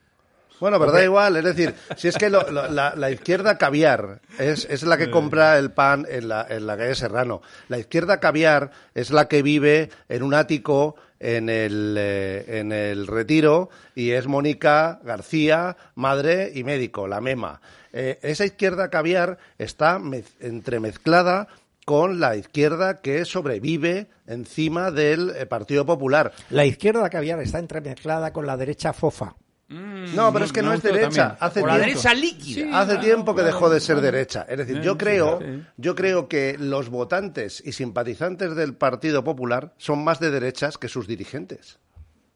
[0.64, 4.98] Bueno, pero da igual, es decir, si es que la, izquierda caviar es, es, la
[4.98, 7.42] que compra el pan en la, en la calle Serrano.
[7.68, 13.08] La izquierda caviar es la que vive en un ático en el, eh, en el
[13.08, 17.60] retiro y es Mónica García, madre y médico, la MEMA.
[17.92, 20.00] Eh, esa izquierda caviar está
[20.40, 21.50] entremezclada
[21.84, 26.32] con la izquierda que sobrevive encima del eh, Partido Popular.
[26.52, 29.36] La izquierda caviar está entremezclada con la derecha fofa.
[29.74, 30.16] Mm.
[30.16, 31.10] No, pero es que no, es derecha.
[31.10, 31.38] también.
[31.40, 32.80] Hace O la tiempo, derecha líquida.
[32.82, 34.46] hace tiempo que dejó de ser derecha.
[34.48, 35.40] Es decir, yo creo,
[35.78, 40.88] yo creo que los votantes y simpatizantes del Partido Popular son más de derechas que
[40.88, 41.80] sus dirigentes.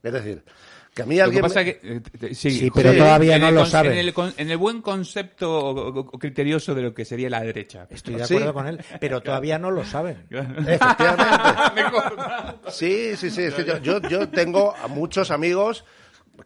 [0.02, 0.44] Es decir,
[0.94, 3.42] que a mí Lo que alguien pasa me- que, eh, t- sí, pero todavía en
[3.42, 3.92] no el lo con- saben.
[3.92, 7.30] En el, con- en el buen concepto o- o- o criterioso de lo que sería
[7.30, 7.86] la derecha.
[7.90, 8.34] Estoy de Sí.
[8.36, 10.26] acuerdo con él, pero todavía no lo saben.
[10.32, 11.38] Efectivamente.
[12.72, 13.44] Sí, sí, sí.
[13.44, 15.86] es que yo, yo, yo tengo a muchos amigos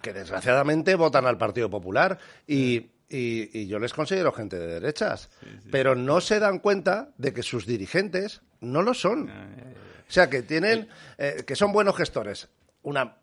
[0.02, 2.76] que desgraciadamente votan al Partido Popular y,
[3.10, 5.30] y- y yo les considero gente de derechas,
[5.72, 9.30] pero no se dan cuenta de que sus dirigentes no lo son.
[9.30, 12.50] O sea, que tienen, eh, que son buenos gestores.
[12.84, 13.18] Una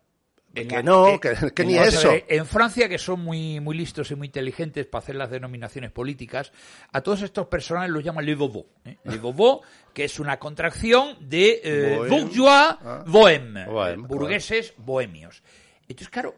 [0.55, 2.09] En que la- no, que, que ni eso.
[2.09, 5.91] ver, En Francia, que son muy, muy listos y muy inteligentes para hacer las denominaciones
[5.91, 6.51] políticas,
[6.91, 8.65] a todos estos personajes los llaman le bobo.
[8.85, 8.97] ¿eh?
[9.03, 9.61] Le bobo,
[9.93, 13.03] que es una contracción de eh, bourgeois, Ah.
[13.05, 15.43] bohème, Bohème, eh, burgueses, bohemios.
[15.87, 16.35] Entonces, claro,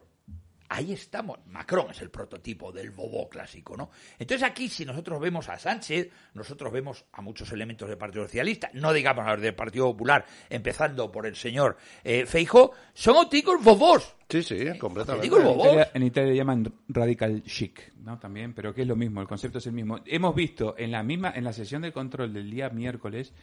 [0.72, 1.38] ahí estamos.
[1.48, 3.92] Macron es el prototipo del bobo clásico, ¿no?
[4.18, 8.70] Entonces aquí, si nosotros vemos a Sánchez, nosotros vemos a muchos elementos del Partido Socialista,
[8.74, 13.62] no digamos a los del Partido Popular, empezando por el señor eh, Feijóo, son auténticos
[13.62, 14.16] bobos.
[14.30, 15.24] Sí, sí, completamente.
[15.28, 15.60] Digo el En.
[15.60, 18.18] Italia, en Italia llaman radical chic, ¿no?
[18.18, 20.00] También, pero que es lo mismo, el concepto es el mismo.
[20.06, 23.34] Hemos visto en la misma, en la sesión de control del día miércoles,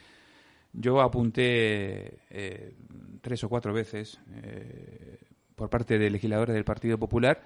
[0.73, 2.73] yo apunté eh,
[3.21, 5.19] tres o cuatro veces eh,
[5.59, 7.42] por parte de legisladores del Partido Popular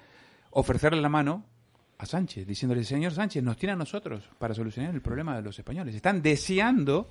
[0.53, 1.44] ofrecerle la mano
[1.98, 5.59] a Sánchez, diciéndole, señor Sánchez, nos tiene a nosotros para solucionar el problema de los
[5.59, 5.94] españoles.
[5.94, 7.09] Están deseando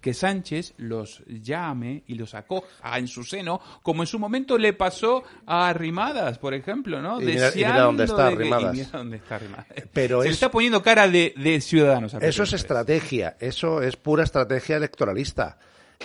[0.00, 4.74] que Sánchez los llame y los acoja en su seno, como en su momento le
[4.74, 7.22] pasó a Arrimadas, por ejemplo, ¿no?
[7.22, 8.74] Y mira- y mira dónde está Arrimadas.
[8.74, 9.66] mira dónde está Arrimadas.
[9.94, 12.12] Pero Se le está poniendo cara de, de ciudadanos.
[12.20, 15.58] Eso es estrategia, eso es pura estrategia electoralista.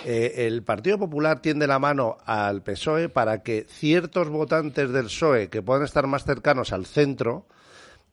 [0.04, 5.48] Eh, el Partido Popular tiende la mano al PSOE para que ciertos votantes del PSOE
[5.48, 7.46] que puedan estar más cercanos al centro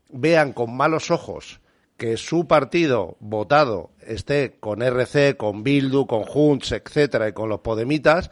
[0.09, 1.61] vean con malos ojos
[1.97, 7.61] que su partido votado esté con RC, con Bildu, con Junts, etcétera, y con los
[7.61, 8.29] Podemitas,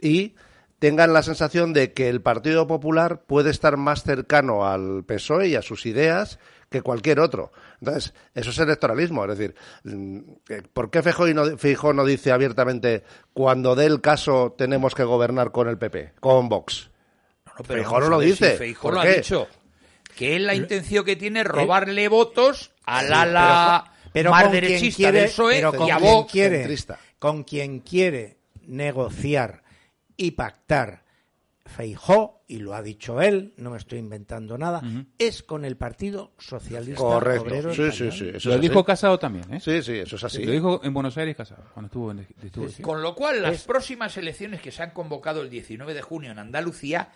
[0.00, 0.34] y
[0.80, 5.54] tengan la sensación de que el Partido Popular puede estar más cercano al PSOE y
[5.54, 6.40] a sus ideas
[6.74, 7.52] que cualquier otro.
[7.80, 9.24] Entonces, eso es electoralismo.
[9.24, 14.00] Es decir, mm, eh, ¿por qué Feijóo no, Feijóo no dice abiertamente cuando dé el
[14.00, 16.90] caso tenemos que gobernar con el PP, con Vox?
[17.46, 18.52] No, no, pero Feijóo no lo dice.
[18.52, 19.08] si Feijóo ¿Por lo qué?
[19.08, 19.48] ha dicho.
[20.16, 24.96] Que es la intención que tiene robarle votos al ala pero más con quien derechista
[24.96, 26.32] quiere, del PSOE pero con y a quien Vox.
[26.32, 26.76] quiere,
[27.18, 29.62] con quien quiere negociar
[30.16, 31.03] y pactar
[31.66, 34.82] Feijó, y lo ha dicho él, no me estoy inventando nada,
[35.18, 37.42] es con el Partido Socialista Correcto.
[37.44, 38.30] Obrero Sí, sí, sí.
[38.34, 38.86] Eso Lo es dijo así.
[38.86, 39.60] Casado también, ¿eh?
[39.60, 40.44] Sí, sí, eso es así.
[40.44, 42.68] Lo dijo en Buenos Aires Casado, cuando estuvo en estuvo.
[42.82, 46.38] Con lo cual, las próximas elecciones que se han convocado el 19 de junio en
[46.38, 47.10] Andalucía,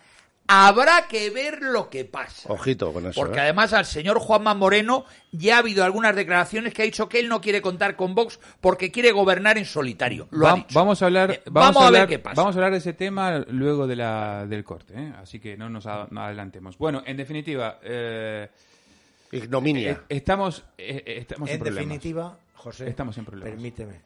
[0.49, 2.51] habrá que ver lo que pasa.
[2.51, 3.21] Ojito con eso.
[3.21, 3.41] Porque ¿eh?
[3.41, 7.29] además al señor Juanma Moreno ya ha habido algunas declaraciones que ha dicho que él
[7.29, 10.27] no quiere contar con Vox porque quiere gobernar en solitario.
[10.31, 10.67] Lo ha dicho.
[10.73, 12.35] Vamos a hablar, Eh, vamos, vamos a a ver qué pasa.
[12.41, 15.13] Vamos a hablar de ese tema luego de la, del corte, ¿eh?
[15.21, 16.77] así que no nos a- no adelantemos.
[16.79, 18.49] Bueno, en definitiva, eh,
[19.31, 19.91] Ignominia.
[19.91, 21.75] eh, estamos, estamos en, En problemas.
[21.87, 23.53] definitiva, José, Estamos en problemas.
[23.53, 24.01] permíteme,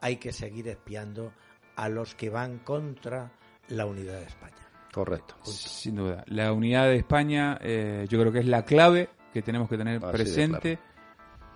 [0.00, 1.32] hay que seguir espiando
[1.76, 3.30] a los que van contra
[3.68, 4.56] la unidad de España.
[4.96, 5.34] Correcto.
[5.42, 6.24] Sin duda.
[6.28, 10.02] La unidad de España eh, yo creo que es la clave que tenemos que tener
[10.02, 10.78] Así presente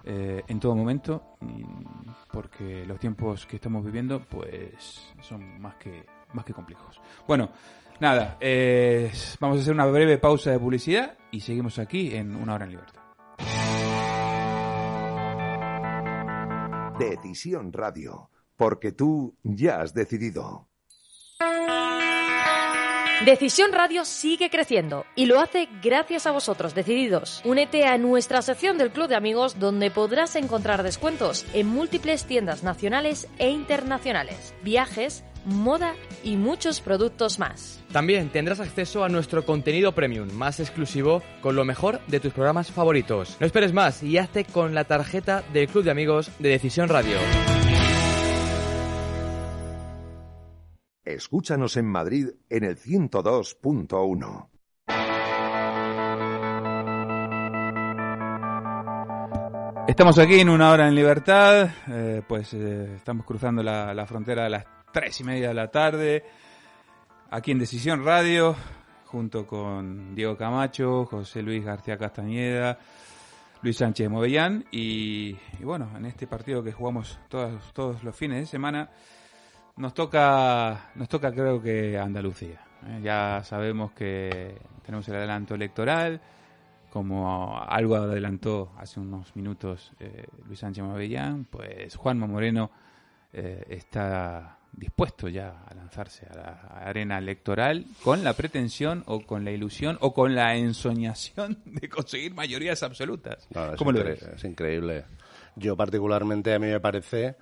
[0.05, 1.39] eh, en todo momento,
[2.31, 7.01] porque los tiempos que estamos viviendo pues son más que, más que complejos.
[7.27, 7.49] Bueno,
[7.99, 12.57] nada, eh, vamos a hacer una breve pausa de publicidad y seguimos aquí en Una
[12.57, 13.01] Hora en Libertad.
[16.99, 18.29] Decisión Radio.
[18.55, 20.70] Porque tú ya has decidido.
[23.25, 27.43] Decisión Radio sigue creciendo y lo hace gracias a vosotros, decididos.
[27.45, 32.63] Únete a nuestra sección del Club de Amigos donde podrás encontrar descuentos en múltiples tiendas
[32.63, 37.83] nacionales e internacionales, viajes, moda y muchos productos más.
[37.93, 42.71] También tendrás acceso a nuestro contenido premium más exclusivo con lo mejor de tus programas
[42.71, 43.37] favoritos.
[43.39, 47.19] No esperes más y hazte con la tarjeta del Club de Amigos de Decisión Radio.
[51.15, 54.49] Escúchanos en Madrid en el 102.1.
[59.89, 64.49] Estamos aquí en Una Hora en Libertad, eh, pues eh, estamos cruzando la, frontera a
[64.49, 66.23] las tres y media de la tarde,
[67.31, 68.55] aquí en Decisión Radio,
[69.07, 72.79] junto con Diego Camacho, José Luis García Castañeda,
[73.63, 78.39] Luis Sánchez Movellán y, y bueno, en este partido que jugamos todos, todos los fines
[78.39, 78.91] de semana,
[79.81, 82.61] nos toca, nos toca creo que Andalucía.
[82.87, 83.01] ¿eh?
[83.03, 86.21] Ya sabemos que tenemos el adelanto electoral,
[86.91, 92.71] como algo adelantó hace unos minutos eh, Luis Sánchez Mavellán, pues Juanma Moreno
[93.33, 96.53] eh, está dispuesto ya a lanzarse a la
[96.85, 102.35] arena electoral con la pretensión o con la ilusión o con la ensoñación de conseguir
[102.35, 103.49] mayorías absolutas.
[103.55, 104.23] No, es.
[104.23, 105.05] Es increíble.
[105.57, 107.37] Yo particularmente, a mí me parece,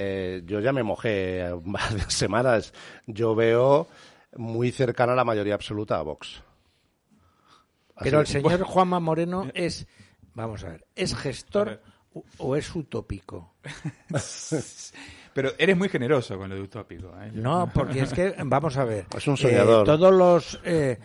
[0.00, 2.72] eh, yo ya me mojé varias semanas,
[3.06, 3.88] yo veo
[4.36, 6.42] muy cercana la mayoría absoluta a Vox.
[8.00, 9.86] Pero el señor Juanma Moreno es,
[10.34, 11.80] vamos a ver, ¿es gestor
[12.14, 13.54] o- o es utópico?
[15.34, 17.12] Pero eres muy generoso con lo de utópico.
[17.20, 17.30] ¿eh?
[17.32, 19.82] No, porque es que, vamos a ver, Es un soñador.
[19.82, 20.98] eh, todos los, eh,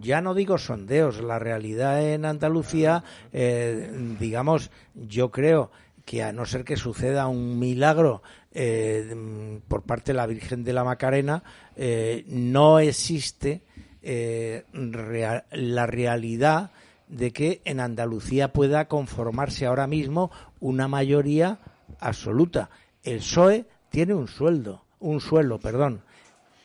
[0.00, 5.70] ya no digo sondeos, la realidad en Andalucía, eh, digamos, yo creo
[6.10, 8.20] que a no ser que suceda un milagro
[8.50, 11.44] eh, mm, por parte de la Virgen de la Macarena,
[11.76, 13.62] eh, no existe
[14.02, 16.72] eh, la realidad
[17.06, 21.60] de que en Andalucía pueda conformarse ahora mismo una mayoría
[22.00, 22.70] absoluta.
[23.04, 26.02] El PSOE tiene un sueldo, un suelo, perdón.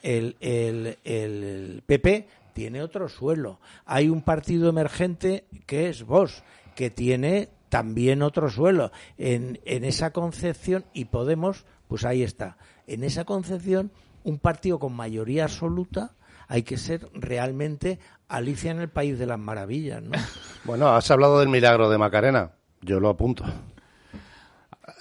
[0.01, 3.59] El PP tiene otro suelo.
[3.85, 6.41] Hay un partido emergente que es Vox,
[6.73, 8.93] que tiene también otro suelo.
[9.17, 12.55] En, en esa concepción, y Podemos, pues ahí está.
[12.87, 13.91] En esa concepción,
[14.23, 16.13] un partido con mayoría absoluta
[16.47, 20.17] hay que ser realmente Alicia en el País de las Maravillas, ¿no?
[20.63, 22.51] Bueno, has hablado del milagro de Macarena.
[22.79, 23.43] Yo lo apunto.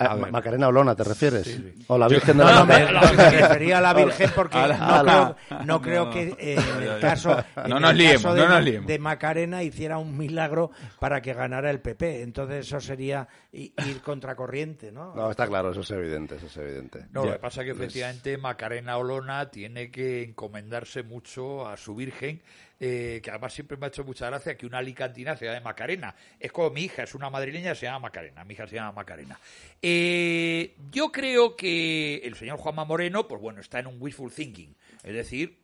[0.01, 1.61] Ma- Macarena Olona, ¿te refieres?
[1.87, 2.85] O la Virgen de la No, no, me,
[3.31, 7.73] refería a la Virgen porque no, creo, no creo que eh, en el caso, en
[7.85, 8.87] el liemos, de, no nos Ma- liemos.
[8.89, 12.23] de Macarena hiciera un milagro para que ganara el PP.
[12.23, 15.15] Entonces eso sería ir contracorriente, ¿no?
[15.15, 17.07] No, está claro, eso es evidente, eso es evidente.
[17.13, 21.95] No, lo que pasa es que efectivamente Macarena Olona tiene que encomendarse mucho a su
[21.95, 22.43] Virgen,
[22.87, 26.15] eh, que además siempre me ha hecho mucha gracia que una alicantina se llame Macarena.
[26.39, 28.45] Es como mi hija, es una madrileña, se llama Macarena.
[28.45, 29.41] Mi hija se llama Macarena.
[29.81, 34.77] Eh, yo creo que el señor Juanma Moreno, pues bueno, está en un wishful thinking.
[35.03, 35.57] Es decir,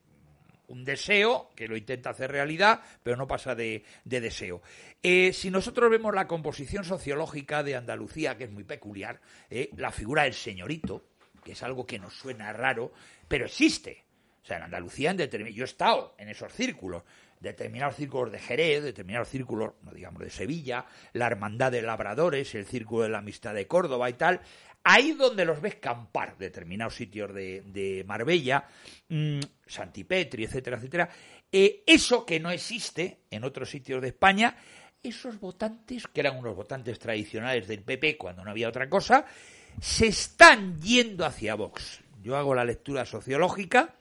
[0.69, 4.63] un deseo que lo intenta hacer realidad, pero no pasa de, de deseo.
[5.03, 9.91] Eh, si nosotros vemos la composición sociológica de Andalucía, que es muy peculiar, eh, la
[9.91, 11.05] figura del señorito,
[11.45, 12.93] que es algo que nos suena raro,
[13.29, 14.05] pero existe.
[14.43, 17.03] O sea, en Andalucía, en determin- yo he estado en esos círculos,
[17.41, 22.67] determinados círculos de Jerez, determinados círculos, no digamos, de Sevilla, la Hermandad de Labradores, el
[22.67, 24.41] Círculo de la Amistad de Córdoba y tal,
[24.85, 28.65] ahí donde los ves campar, determinados sitios de, de Marbella,
[29.09, 31.09] mm, Santipetri, etcétera, etcétera,
[31.53, 34.57] eh, eso que no existe en otros sitios de España,
[35.03, 39.25] esos votantes, que eran unos votantes tradicionales del PP cuando no había otra cosa,
[39.81, 42.01] se están yendo hacia Vox.
[42.23, 43.95] Yo hago la lectura sociológica,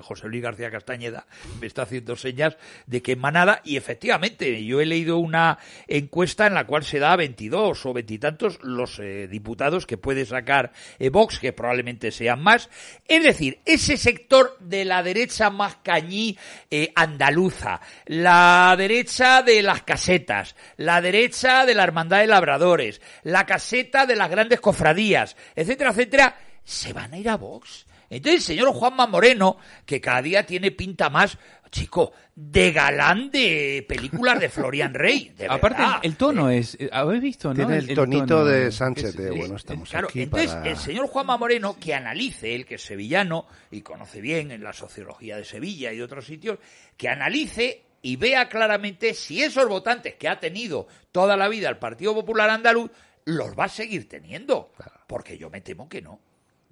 [0.00, 1.26] José Luis García Castañeda
[1.60, 6.54] me está haciendo señas de que manada, y efectivamente, yo he leído una encuesta en
[6.54, 11.10] la cual se da a 22 o veintitantos los eh, diputados que puede sacar eh,
[11.10, 12.68] Vox, que probablemente sean más.
[13.06, 16.36] Es decir, ese sector de la derecha más cañí
[16.70, 23.46] eh, andaluza, la derecha de las casetas, la derecha de la hermandad de labradores, la
[23.46, 27.86] caseta de las grandes cofradías, etcétera, etcétera, se van a ir a Vox.
[28.16, 31.36] Entonces el señor Juanma Moreno, que cada día tiene pinta más,
[31.70, 35.32] chico, de galán de películas de Florian Rey.
[35.36, 36.00] De Aparte, verdad.
[36.02, 36.76] el tono es.
[36.78, 37.54] eh, ¿Habéis visto, no?
[37.54, 40.70] Tiene el, tonito tono de Sánchez es- de, bueno, estamos Claro, aquí entonces para...
[40.70, 44.72] el señor Juanma Moreno, que analice, él que es sevillano y conoce bien en la
[44.72, 46.58] sociología de Sevilla y de otros sitios,
[46.96, 51.78] que analice y vea claramente si esos votantes que ha tenido toda la vida el
[51.78, 52.90] Partido Popular Andaluz
[53.24, 54.70] los va a seguir teniendo.
[55.06, 56.20] Porque yo me temo que no.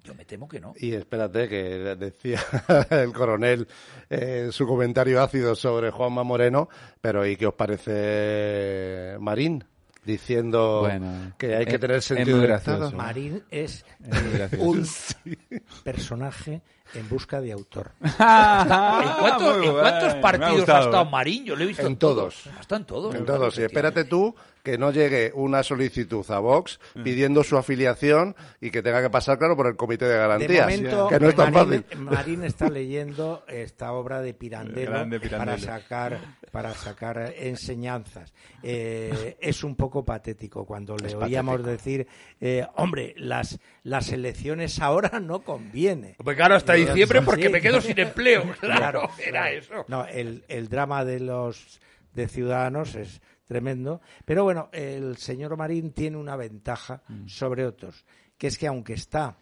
[0.03, 0.73] Yo me temo que no.
[0.77, 2.39] Y espérate, que decía
[2.89, 3.67] el coronel
[4.09, 6.67] eh, su comentario ácido sobre Juanma Moreno,
[6.99, 9.63] pero ¿y qué os parece Marín?
[10.05, 12.91] Diciendo Bueno, que hay que es- tener sentido de gracioso.
[12.91, 13.85] Marín es
[14.33, 14.65] gracioso.
[14.65, 14.85] un
[15.85, 16.61] personaje
[16.93, 17.91] en busca de autor.
[18.01, 21.09] ¿En cuántos, Muy en cuántos partidos ha, estado ¿eh?
[21.09, 21.45] Marín?
[21.45, 22.43] Yo lo he visto En en, todos.
[22.43, 22.57] todos.
[22.57, 23.15] Ha estado en todos.
[23.15, 28.35] En todos, y espérate tú que no llegue una solicitud a Vox pidiendo su afiliación
[28.61, 30.65] y que tenga que pasar, claro, por el comité de De garantías.
[30.65, 31.99] momento, que no es tan Marín, fácil.
[32.05, 34.91] Marín está leyendo esta obra de Pirandello,
[35.37, 36.19] para sacar
[36.51, 38.31] para sacar enseñanzas.
[38.61, 41.71] Eh, es un poco patético cuando le Es oíamos patético.
[41.71, 42.07] decir,
[42.39, 46.15] eh, hombre, las las elecciones ahora no conviene.
[46.23, 48.43] Pues claro, hasta diciembre porque me quedo sin empleo.
[48.59, 49.57] Claro, Claro, era claro.
[49.57, 49.85] eso.
[49.89, 51.81] No, el, el drama de los
[52.13, 54.01] de Ciudadanos es tremendo.
[54.25, 57.27] Pero bueno, el señor Marín tiene una ventaja Mm.
[57.27, 58.05] sobre otros,
[58.37, 59.37] que es que aunque está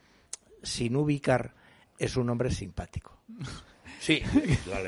[0.63, 1.53] sin ubicar,
[1.97, 3.21] es un hombre simpático.
[3.99, 4.19] Sí,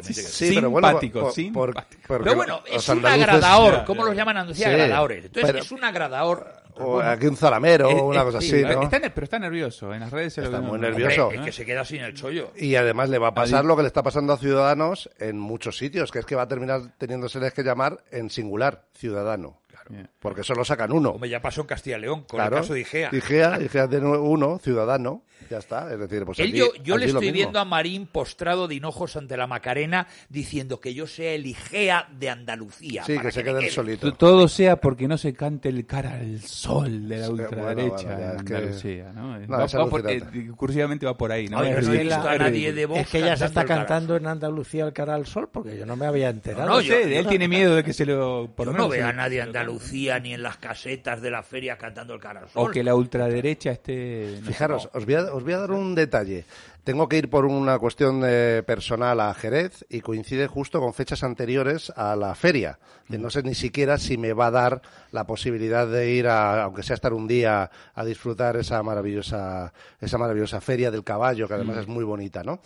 [0.01, 0.13] sí.
[0.13, 2.17] Sí, pero bueno, Simpático, por- por- simpático.
[2.23, 3.85] Pero bueno, es un agradador.
[3.85, 4.65] ¿Cómo los llaman Andalucía?
[4.69, 5.25] Sí, Agradadores.
[5.25, 6.62] Entonces, pero- es un agradador.
[6.77, 8.81] O aquí un zalamero Eh, o una eh, cosa sí, así, ¿no?
[8.83, 9.93] está pero está nervioso.
[9.93, 11.23] En las redes se lo Está muy nervioso.
[11.27, 12.51] Hombre, es que se queda sin el chollo.
[12.55, 15.77] Y además le va a pasar lo que le está pasando a Ciudadanos en muchos
[15.77, 19.59] sitios, que es que va a terminar teniéndoseles que llamar en singular, Ciudadano.
[19.89, 20.09] Bien.
[20.19, 21.11] Porque solo sacan uno.
[21.11, 22.55] Como ya pasó en Castilla y León, con Claro.
[22.55, 23.09] el caso de Igea.
[23.11, 25.23] Igea, Igea de nuevo uno, Ciudadano.
[25.49, 25.91] Ya está.
[25.93, 28.75] Es decir, pues Él, aquí- yo yo le aquí estoy viendo a Marín postrado de
[28.75, 33.03] hinojos ante la Macarena diciendo que yo sea el Igea de Andalucía.
[33.03, 34.13] Sí, para que se quede solito.
[34.13, 38.31] Todo sea porque no se cante el cara al sol de la Sí, ultraderecha bueno,
[38.39, 39.39] en que- Andalucía, ¿no?
[39.39, 40.39] No, va, es va por- alucinante.
[40.39, 41.63] eh, cursivamente va por ahí, ¿no?
[41.63, 42.75] Es pero no he ridículo, visto a es nadie ridículo.
[42.75, 45.77] de Vox Es que ya se está cantando en Andalucía el cara al sol, porque
[45.77, 46.67] yo no me había enterado.
[46.67, 48.49] No, No yo- sé, él tiene miedo de que se lo...
[48.55, 51.77] por Yo no veo a nadie en Andalucía ni en las casetas de la feria
[51.77, 52.71] cantando el cara al O sol.
[52.71, 54.39] que la ultraderecha esté...
[54.43, 56.45] Fijaros, os voy, a, os voy a dar un detalle.
[56.83, 61.23] Tengo que ir por una cuestión eh, personal a Jerez y coincide justo con fechas
[61.23, 62.77] anteriores a la feria.
[63.07, 64.81] No sé ni siquiera si me va a dar
[65.11, 70.17] la posibilidad de ir a, aunque sea estar un día a disfrutar esa maravillosa, esa
[70.17, 72.59] maravillosa feria del caballo, que además es muy bonita, ¿no?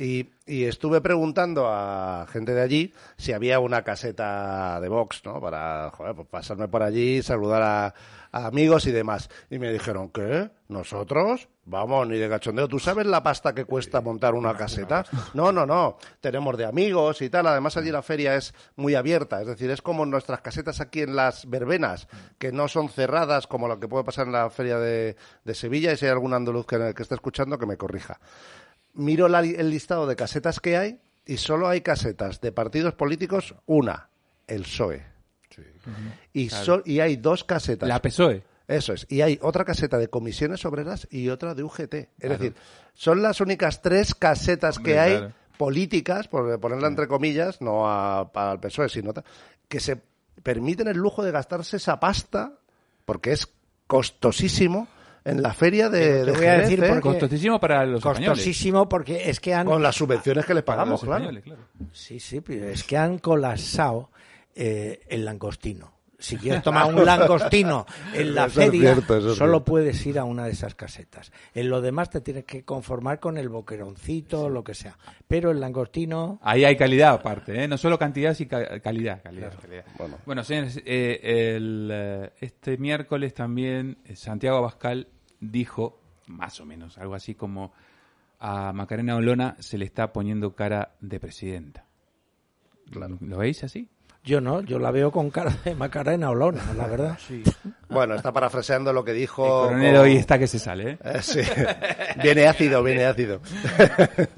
[0.00, 5.38] Y, y estuve preguntando a gente de allí si había una caseta de Vox, ¿no?
[5.42, 7.94] Para joder, pues pasarme por allí, saludar a,
[8.32, 9.28] a amigos y demás.
[9.50, 10.50] Y me dijeron, ¿qué?
[10.68, 11.50] ¿Nosotros?
[11.66, 12.66] Vamos, ni de cachondeo.
[12.66, 15.04] ¿Tú sabes la pasta que cuesta montar una caseta?
[15.34, 15.98] No, no, no.
[16.22, 17.46] Tenemos de amigos y tal.
[17.48, 19.42] Además, allí la feria es muy abierta.
[19.42, 23.68] Es decir, es como nuestras casetas aquí en las verbenas, que no son cerradas como
[23.68, 25.92] lo que puede pasar en la feria de, de Sevilla.
[25.92, 28.18] Y si hay algún andaluz que, que esté escuchando, que me corrija
[28.94, 32.94] miro la li- el listado de casetas que hay y solo hay casetas de partidos
[32.94, 34.08] políticos, una,
[34.46, 35.04] el PSOE.
[36.32, 37.88] y, so- y hay dos casetas.
[37.88, 38.42] La PSOE.
[38.68, 39.04] Eso es.
[39.08, 41.94] Y hay otra caseta de comisiones obreras y otra de UGT.
[42.20, 42.54] Es decir,
[42.94, 45.32] son las únicas tres casetas Hombre, que hay claro.
[45.58, 49.24] políticas, por ponerla entre comillas, no a- para el PSOE, sino ta-
[49.68, 50.00] que se
[50.44, 52.52] permiten el lujo de gastarse esa pasta,
[53.04, 53.48] porque es
[53.88, 54.86] costosísimo,
[55.24, 56.88] en la feria de, te de voy a decir ¿eh?
[56.88, 57.02] por qué.
[57.02, 58.28] Costosísimo para los españoles.
[58.28, 59.66] Costosísimo porque es que han...
[59.66, 61.28] con las subvenciones que les pagamos, claro.
[61.42, 61.62] claro.
[61.92, 64.10] Sí, sí, pero es que han colapsado
[64.54, 65.99] eh, el langostino.
[66.20, 69.64] Si quieres tomar un langostino en la Eso es feria, cierto, solo cierto.
[69.64, 71.32] puedes ir a una de esas casetas.
[71.54, 74.96] En lo demás te tienes que conformar con el boqueroncito, lo que sea.
[75.26, 76.38] Pero el langostino...
[76.42, 77.66] Ahí hay calidad aparte, ¿eh?
[77.68, 79.22] no solo cantidad, sino ca- calidad.
[79.22, 79.84] calidad, calidad.
[79.98, 80.18] Bueno.
[80.26, 85.08] Bueno, señores, eh, el, eh, este miércoles también eh, Santiago Abascal
[85.40, 87.72] dijo, más o menos, algo así como
[88.38, 91.86] a Macarena Olona se le está poniendo cara de presidenta.
[92.92, 93.88] ¿Lo veis así?
[94.22, 97.18] Yo no, yo la veo con cara de Macarena Olona, la verdad.
[97.88, 99.42] Bueno, está parafraseando lo que El dijo.
[99.46, 100.98] coronel con- hoy está que se sale, ¿eh?
[101.04, 101.40] Eh, sí.
[102.22, 103.40] Viene ácido, viene ácido.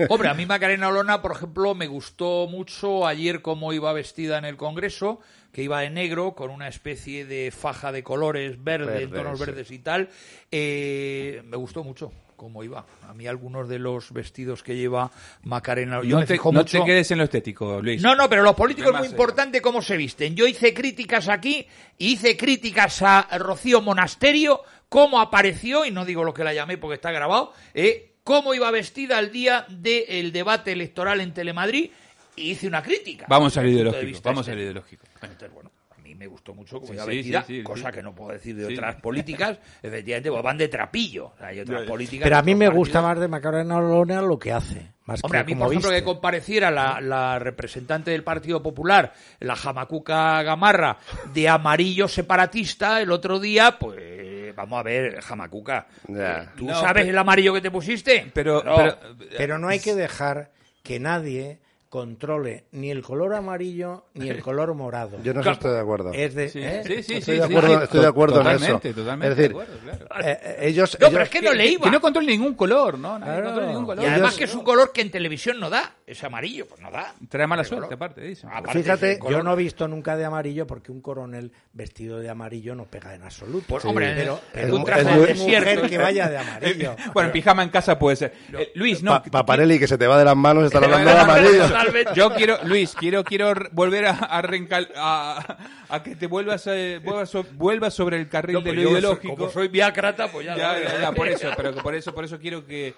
[0.09, 4.45] Hombre, a mí Macarena Olona, por ejemplo, me gustó mucho ayer cómo iba vestida en
[4.45, 5.18] el Congreso,
[5.53, 9.39] que iba de negro, con una especie de faja de colores verde, Verde, en tonos
[9.41, 9.45] sí.
[9.47, 10.09] verdes y tal.
[10.53, 12.12] Eh, me gustó mucho
[12.43, 12.84] cómo iba.
[13.09, 15.12] A mí algunos de los vestidos que lleva
[15.45, 16.80] Macarena Yo No, me te, fijo no mucho...
[16.80, 18.03] te quedes en lo estético, Luis.
[18.03, 20.34] No, no, pero los políticos es muy eh, importante cómo se visten.
[20.34, 21.64] Yo hice críticas aquí,
[21.99, 26.97] hice críticas a Rocío Monasterio, cómo apareció, y no digo lo que la llamé porque
[26.97, 31.93] está grabado, eh, cómo iba vestida el día del debate electoral en Telemadrid,
[32.34, 33.26] y hice una crítica.
[33.28, 34.62] Vamos al punto de ideológico, vamos al estético.
[34.62, 35.05] ideológico.
[35.22, 35.82] Entonces, bueno, a
[36.12, 37.94] mí me gustó mucho cómo Sí, iba sí, vestida, sí, sí, cosa sí.
[37.96, 38.74] que no puedo decir de Sí.
[38.74, 39.58] otras políticas.
[39.82, 41.26] Efectivamente, pues van de trapillo.
[41.26, 44.38] O sea, hay otras políticas Pero a mí me gusta más de Macarena Olona lo
[44.38, 44.92] que hace.
[45.06, 46.00] Más Hombre, que a mí, como por ejemplo, viste.
[46.00, 50.98] que compareciera la, la representante del Partido Popular, la jamacuca Gamarra,
[51.34, 55.86] de amarillo separatista el otro día, pues vamos a ver, jamacuca.
[56.08, 58.30] Eh, ¿Tú No, sabes pero- el amarillo que te pusiste?
[58.32, 58.76] Pero, No.
[58.76, 58.96] pero,
[59.36, 60.50] Pero no hay que dejar
[60.84, 61.58] que nadie
[61.93, 65.22] controle ni el color amarillo ni el color morado.
[65.22, 66.11] Yo no estoy de acuerdo.
[66.14, 66.80] Es de, Sí, ¿eh?
[66.86, 67.84] sí, sí, estoy sí, de acuerdo, sí.
[67.84, 68.80] estoy de acuerdo en eso.
[68.80, 69.78] Totalmente, es decir, de acuerdo,
[70.09, 70.26] claro.
[70.26, 71.84] eh, ellos, No, ellos- pero es que no le iba.
[71.84, 73.18] Que no controle ningún color, ¿no?
[73.18, 73.45] Nadie Claro.
[73.45, 74.05] controla ningún color.
[74.05, 76.80] Y además ellos- que es un color que en televisión no da, ese amarillo, pues
[76.80, 77.12] no da.
[77.28, 77.95] Trae mala suerte, color.
[77.95, 78.47] aparte, dice.
[78.51, 82.74] Aparte, Fíjate, Yo no he visto nunca de amarillo porque un coronel vestido de amarillo
[82.74, 83.66] no pega en absoluto.
[83.68, 86.97] Pues, hombre, pero, es pero un un traje de mujer que vaya de amarillo.
[87.12, 88.32] Bueno, en pijama en casa puede ser.
[88.51, 89.11] Eh, Luis, no.
[89.11, 91.82] Pa- Paparelli, que se te va de las manos, están hablando de amarillo.
[91.87, 92.12] Totalmente.
[92.14, 95.57] Yo quiero, Luis, quiero, quiero volver a, a, reencal- a,
[95.89, 98.83] a que te vuelvas, eh, vuelvas, so- vuelvas sobre el carril No, de pues lo
[98.83, 99.37] yo, ideológico.
[99.37, 102.39] Como soy viácrata, pues ya, Ya, ya, ya, por eso, pero por eso, por eso
[102.39, 102.95] quiero que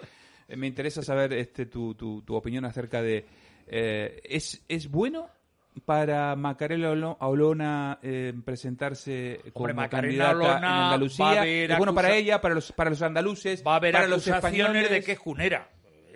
[0.49, 3.25] eh, me interesa saber este tu, tu, tu opinión acerca de
[3.67, 5.29] eh, es es bueno
[5.85, 11.45] para Macarena Olo- Olona eh, presentarse como Hombre, candidata Olona en Andalucía.
[11.45, 14.89] Es bueno para ella, para los para los andaluces, Va a haber para los españoles.
[14.91, 15.69] de que es junera.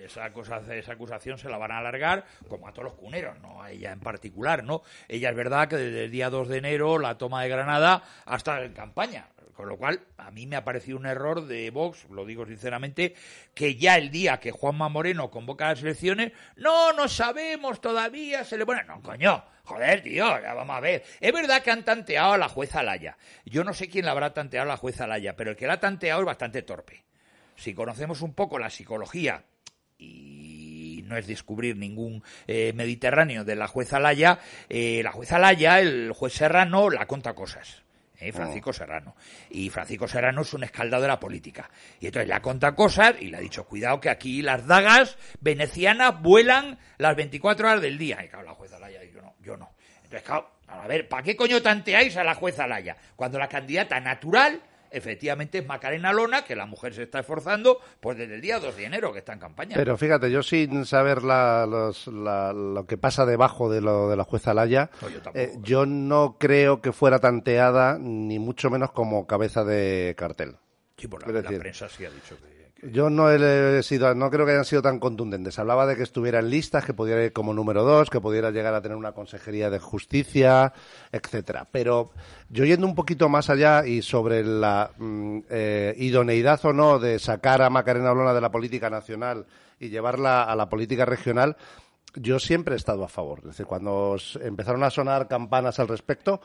[0.09, 3.93] Esa, acusación se la van a alargar, como a todos los cuneros, no a ella
[3.93, 4.83] en particular, ¿no?
[5.07, 8.63] Ella es verdad que desde el día 2 de enero, la toma de Granada, hasta
[8.63, 9.29] en campaña.
[9.59, 13.17] Con lo cual, a mí me ha parecido un error de Vox, lo digo sinceramente,
[13.55, 18.57] que ya el día que Juanma Moreno convoca las elecciones, no, no sabemos todavía, se
[18.57, 18.85] le pone...
[18.85, 21.03] No, coño, joder, tío, ya vamos a ver.
[21.19, 23.19] Es verdad que han tanteado a la jueza Laya.
[23.47, 25.73] Yo no sé quién la habrá tanteado a la jueza Laya, pero el que la
[25.73, 27.03] ha tanteado es bastante torpe.
[27.57, 29.43] Si conocemos un poco la psicología
[29.99, 34.39] y no es descubrir ningún eh, mediterráneo de la jueza Laya,
[34.69, 37.83] eh, la jueza Laya, el juez Serrano, la conta cosas.
[38.21, 38.33] ¿eh?
[38.33, 39.17] Francisco Serrano.
[39.51, 41.71] Y Francisco Serrano es un escaldado de la política.
[42.01, 45.17] Y entonces le ha contado cosas y le ha dicho, cuidado que aquí las dagas
[45.41, 48.23] venecianas vuelan las 24 horas del día.
[48.25, 49.71] Y claro, la jueza Laya, yo no, yo no.
[50.05, 52.97] Entonces, claro, a ver, ¿para qué coño tanteáis a la jueza Laya?
[53.17, 54.61] Cuando la candidata natural
[54.91, 58.77] efectivamente es Macarena Lona, que la mujer se está esforzando, pues desde el día 2
[58.77, 59.77] de enero que está en campaña.
[59.77, 64.17] Pero fíjate, yo sin saber la, los- la- lo que pasa debajo de lo de
[64.17, 65.39] la jueza Laya, No, yo tampoco.
[65.39, 70.57] eh, yo no creo que fuera tanteada, ni mucho menos como cabeza de cartel.
[70.97, 72.58] sí, por la, la prensa sí ha dicho que...
[72.81, 75.59] Yo no he sido, no creo que hayan sido tan contundentes.
[75.59, 78.73] Hablaba de que estuviera en listas, que pudiera ir como número dos, que pudiera llegar
[78.73, 80.73] a tener una consejería de justicia,
[81.11, 81.67] etcétera.
[81.73, 82.13] Pero
[82.51, 87.19] yo yendo un poquito más allá y sobre la mm, eh, idoneidad o no de
[87.19, 89.47] sacar a Macarena Olona de la política nacional
[89.81, 91.57] y llevarla a la política regional,
[92.15, 93.41] yo siempre he estado a favor.
[93.41, 96.41] Es decir, cuando empezaron a sonar campanas al respecto,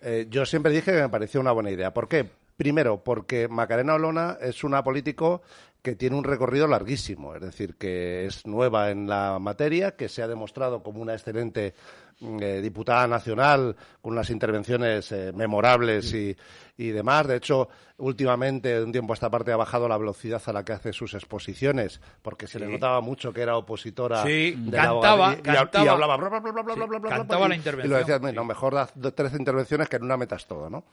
[0.00, 1.92] eh, yo siempre dije que me parecía una buena idea.
[1.92, 2.30] ¿Por qué?
[2.56, 5.42] Primero, porque Macarena Olona es una político
[5.82, 10.22] que tiene un recorrido larguísimo, es decir, que es nueva en la materia, que se
[10.22, 11.74] ha demostrado como una excelente
[12.20, 16.36] mm, eh, diputada nacional, con unas intervenciones eh, memorables y,
[16.76, 17.26] y demás.
[17.26, 17.68] De hecho,
[17.98, 20.92] últimamente, de un tiempo a esta parte, ha bajado la velocidad a la que hace
[20.92, 25.34] sus exposiciones, porque se le notaba mucho que era opositora Sí, de la cantaba, abogacía
[25.34, 25.90] y- y, cantaba.
[25.92, 28.44] hablaba bla, bla, bla, bla, Sí, bla, cantaba y- la Y intervención, lo decía, bueno,
[28.44, 30.84] mejor dos, tres intervenciones que en una metas todo, ¿no?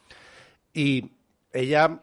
[0.74, 1.12] Y
[1.54, 2.00] ella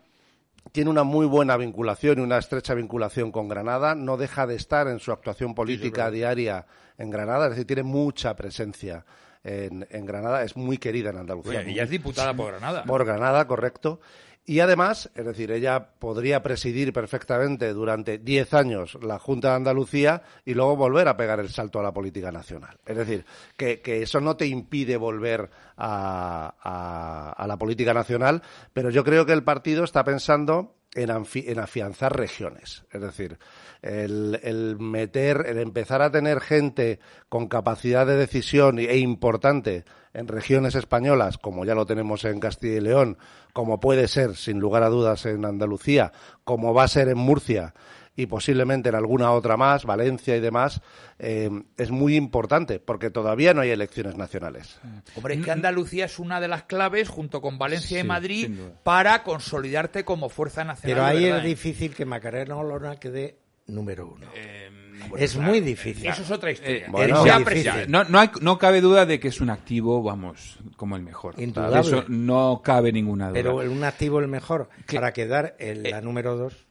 [0.73, 4.89] tiene una muy buena vinculación y una estrecha vinculación con Granada, no deja de estar
[4.89, 6.67] en su actuación política diaria
[6.99, 9.05] en Granada, es decir, tiene mucha presencia
[9.45, 11.61] en, en Granada, es muy querida en Andalucía.
[11.61, 12.85] Oye, ella es diputada por Granada.
[12.85, 14.01] Por Granada, correcto.
[14.49, 20.23] Y además, es decir, ella podría presidir perfectamente durante 10 años la Junta de Andalucía
[20.45, 22.79] y luego volver a pegar el salto a la política nacional.
[22.87, 23.25] Es decir,
[23.57, 28.41] que, eso no te impide volver a, a- la política nacional,
[28.73, 32.85] pero yo creo que el partido está pensando en, en afianzar regiones.
[32.93, 33.39] Es decir,
[33.83, 39.85] el, el meter, el empezar a tener gente con capacidad de decisión e importante
[40.17, 43.19] en regiones españolas, como ya lo tenemos en Castilla y León,
[43.53, 46.13] como puede ser, sin lugar a dudas, en Andalucía,
[46.45, 47.75] como va a ser en Murcia
[48.17, 50.81] y posiblemente en alguna otra más, Valencia y demás,
[51.19, 54.81] eh, es muy importante, porque todavía no hay elecciones nacionales.
[55.17, 58.51] Hombre, es que Andalucía es una de las claves, junto con Valencia y Madrid,
[58.83, 60.97] para consolidarte como fuerza nacional.
[60.97, 63.37] Pero ahí es difícil que Macarena Olona quede
[63.67, 64.29] número uno.
[64.35, 64.71] Eh,
[65.19, 66.07] es muy difícil.
[66.07, 66.77] Eso es otra historia.
[66.77, 67.79] Eh, Bueno, muy presidente.
[67.81, 67.91] difícil.
[67.93, 71.35] no, no, hay- no cabe duda de que es un activo, vamos, como el mejor.
[71.41, 71.81] Indudable.
[71.81, 73.35] Eso no cabe ninguna duda.
[73.35, 76.67] Pero un activo el mejor Que- para quedar en la número dos,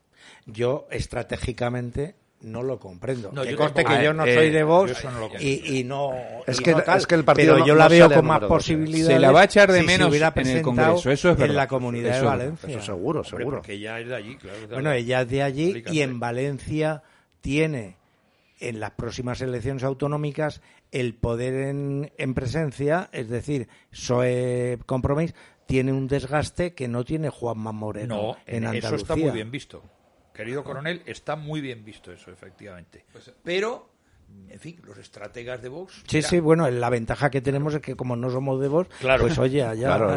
[0.46, 3.32] yo estratégicamente no lo comprendo.
[3.34, 6.12] No, que conste que Ah, yo no eh, soy de Vox no y, y no.
[6.46, 8.12] Es y que- no tal, es que el partido pero no- yo no la veo
[8.12, 9.16] con más posibilidades.
[9.16, 11.56] Se la va a echar de si menos en el Congreso, eso es En verdad.
[11.56, 12.70] la comunidad Eso- de Valencia.
[12.70, 13.58] Eso seguro, Hombre, seguro.
[13.58, 14.58] porque ella es de allí, claro.
[14.70, 17.02] Bueno, ella es de allí y en Valencia
[17.42, 17.96] tiene
[18.60, 25.34] en las próximas elecciones autonómicas el poder en, en presencia, es decir, PSOE Compromís
[25.66, 28.88] tiene un desgaste que no tiene Juanma Moreno No, en Andalucía.
[28.88, 29.82] eso está muy bien visto.
[30.34, 33.06] Querido coronel, está muy bien visto eso, efectivamente.
[33.44, 33.90] Pero,
[34.50, 35.94] en fin, los estrategas de Vox...
[36.08, 38.90] Sí, mira, sí, bueno, la ventaja que tenemos es que como no somos de Vox,
[39.00, 39.24] Claro.
[39.24, 39.98] pues oye, allá...
[39.98, 40.12] Claro,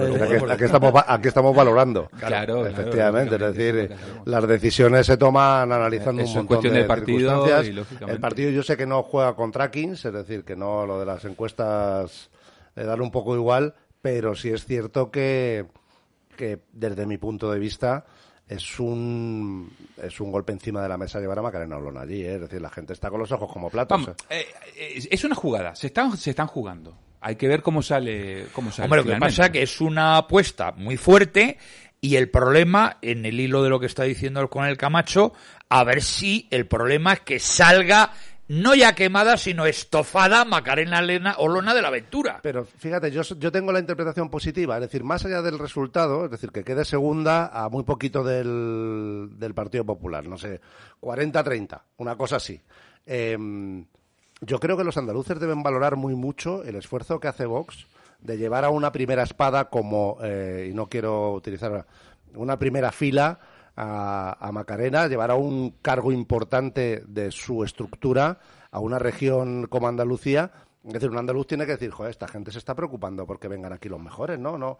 [0.53, 2.09] aquí, estamos, aquí estamos valorando.
[2.19, 3.91] Claro, Efectivamente, es decir,
[4.25, 7.67] las decisiones se toman analizando un montón cuestión de partido circunstancias.
[7.67, 8.13] y, lógicamente.
[8.15, 11.07] El partido yo sé que no juega con trackings, es decir, que no lo de
[11.07, 12.31] las encuestas
[12.77, 15.67] le dan un poco igual, pero sí es cierto que,
[16.37, 18.07] que desde mi punto de vista
[18.49, 19.71] es un
[20.03, 22.35] es un golpe encima de la mesa llevar a Macarena Olona allí, ¿eh?
[22.35, 24.01] es decir, la gente está con los ojos como platos.
[24.01, 24.47] Vamos, eh,
[24.77, 25.75] eh, es una jugada.
[25.75, 26.97] Se están, se están jugando.
[27.21, 28.47] Hay que ver cómo sale.
[28.53, 31.59] Cómo sale Hombre, lo que pasa es que es una apuesta muy fuerte
[32.01, 35.33] y el problema, en el hilo de lo que está diciendo con el Camacho,
[35.69, 38.13] a ver si el problema es que salga
[38.49, 42.41] no ya quemada, sino estofada Macarena Elena Olona de la Aventura.
[42.43, 46.31] Pero fíjate, yo, yo tengo la interpretación positiva, es decir, más allá del resultado, es
[46.31, 50.61] decir, que quede segunda a muy poquito del, del Partido Popular, no sé,
[51.01, 52.61] 40-30, una cosa así.
[53.07, 53.85] em,
[54.41, 57.87] yo creo que los andaluces deben valorar muy mucho el esfuerzo que hace Vox
[58.21, 61.87] de llevar a una primera espada como, eh, y no quiero utilizar
[62.35, 63.41] una primera fila
[63.81, 68.41] a, a Macarena, llevar a un cargo importante de su estructura
[68.73, 70.51] a una región como Andalucía.
[70.85, 73.73] Es decir, un andaluz tiene que decir, joder, esta gente se está preocupando porque vengan
[73.73, 74.59] aquí los mejores, ¿no?
[74.59, 74.79] no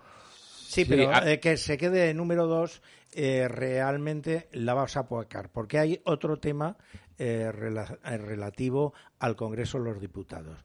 [0.69, 2.83] Sí, pero eh, que se quede número dos
[3.13, 6.77] eh, realmente la vas a apocar, porque hay otro tema
[7.19, 10.59] eh, relativo al Congreso de los Diputados.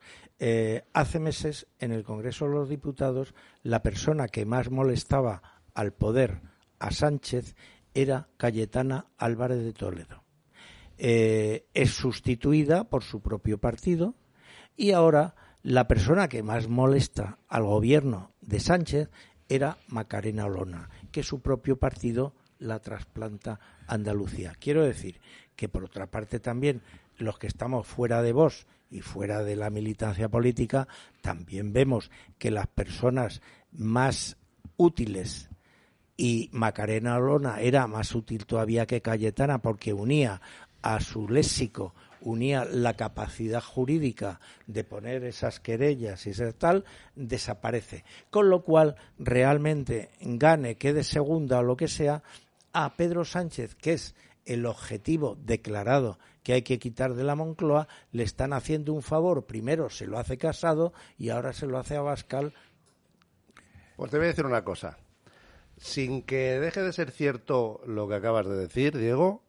[0.91, 5.41] hace meses, en el Congreso de los Diputados, la persona que más molestaba
[5.73, 6.41] al poder
[6.79, 7.55] a Sánchez
[7.93, 10.23] era Cayetana Álvarez de Toledo.
[10.97, 14.15] es sustituida por su propio partido
[14.75, 19.09] y ahora la persona que más molesta al gobierno de Sánchez
[19.47, 24.53] era Macarena Olona, que su propio partido la trasplanta a Andalucía.
[24.59, 25.19] Quiero decir
[25.55, 26.81] que, por otra parte, también
[27.17, 30.87] los que estamos fuera de vos y fuera de la militancia política,
[31.21, 33.41] también vemos que las personas
[33.71, 34.37] más
[34.77, 35.49] útiles
[36.15, 40.41] y Macarena Olona era más útil todavía que Cayetana porque unía
[40.81, 41.93] a su léxico
[42.23, 46.85] unía la capacidad jurídica de poner esas querellas y ese tal,
[47.15, 48.03] desaparece.
[48.29, 52.23] Con lo cual, realmente, gane, quede segunda o lo que sea,
[52.71, 57.87] a Pedro Sánchez, que es el objetivo declarado que hay que quitar de la Moncloa,
[58.11, 59.45] le están haciendo un favor.
[59.45, 62.53] Primero se lo hace Casado y ahora se lo hace a Bascal.
[63.95, 64.97] Pues te voy a decir una cosa.
[65.77, 69.43] Sin que deje de ser cierto lo que acabas de decir, Diego,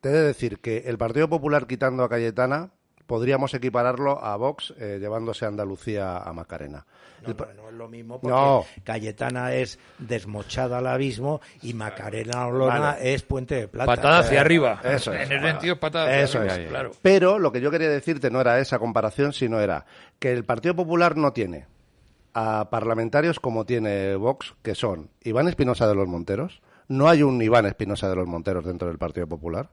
[0.00, 2.70] te he de decir que el Partido Popular quitando a Cayetana
[3.08, 6.86] podríamos equipararlo a Vox eh, llevándose a Andalucía a Macarena.
[7.26, 13.22] No, no es lo mismo porque Cayetana es desmochada al abismo y Macarena Olona es
[13.22, 13.96] puente de plata.
[13.96, 14.80] Patada hacia eh, arriba.
[14.84, 16.68] Eso en el sentido patada hacia eso arriba, es.
[16.68, 16.90] claro.
[17.02, 19.86] Pero lo que yo quería decirte no era esa comparación, sino era
[20.18, 21.66] que el Partido Popular no tiene
[22.38, 26.62] a parlamentarios como tiene Vox, que son Iván Espinosa de los Monteros.
[26.86, 29.70] No hay un Iván Espinosa de los Monteros dentro del Partido Popular.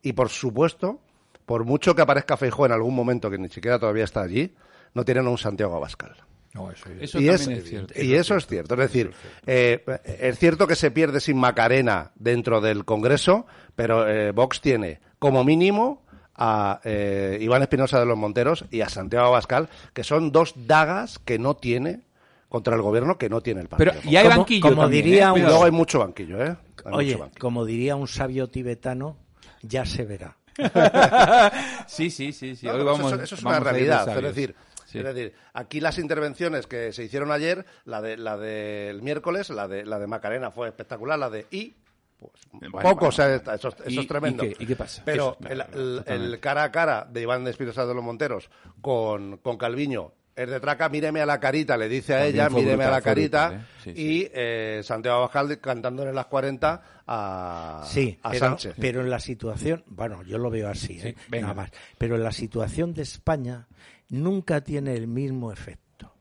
[0.00, 1.00] Y por supuesto,
[1.44, 4.54] por mucho que aparezca Feijó en algún momento, que ni siquiera todavía está allí,
[4.94, 6.16] no tienen a un Santiago Abascal.
[6.54, 8.02] No, eso, Eso y también es, es cierto.
[8.02, 8.74] y eso es cierto.
[8.74, 9.12] Es decir,
[9.46, 9.84] eh,
[10.18, 13.46] es cierto que se pierde sin Macarena dentro del Congreso,
[13.76, 16.02] pero eh, Vox tiene como mínimo
[16.40, 21.18] a eh, Iván Espinosa de los Monteros y a Santiago Abascal, que son dos dagas
[21.20, 22.00] que no tiene
[22.48, 23.92] contra el gobierno que no tiene el partido.
[23.92, 25.32] Pero, y hay Como- banquillo como también, diría ¿eh?
[25.32, 26.56] un- luego hay mucho banquillo, ¿eh?
[26.84, 27.40] Hay Oye, mucho banquillo.
[27.40, 29.16] como diría un sabio tibetano,
[29.62, 30.36] ya se verá.
[31.86, 32.56] Sí, sí, sí.
[32.56, 32.66] sí.
[32.66, 34.08] No, Hoy vamos, eso, eso es vamos una realidad.
[34.16, 34.54] Es decir,
[34.86, 34.98] Sí.
[34.98, 39.68] es decir, aquí las intervenciones que se hicieron ayer, la de la del miércoles, la
[39.68, 41.74] de la de Macarena fue espectacular, la de y
[42.20, 43.08] pues Bueno, poco, bueno.
[43.08, 44.44] o sea, eso, eso ¿Y- es tremendo.
[44.44, 45.02] y qué- y qué pasa?
[45.04, 48.50] Pero Eso, el, el- el cara a cara de Iván Espinosa de los Monteros
[48.80, 52.48] con, con Calviño es de traca, míreme a la carita, le dice a También ella,
[52.50, 53.82] míreme a la carita, brutal, ¿eh?
[53.82, 58.74] Sí, y eh, Santiago Abascal cantándole las 40 a, Sí, a pero, Sánchez.
[58.80, 61.14] pero en la situación, bueno, yo lo veo así, ¿eh?
[61.30, 61.70] Nada más.
[61.98, 63.66] Pero en la situación de España
[64.08, 66.14] nunca tiene el mismo efecto.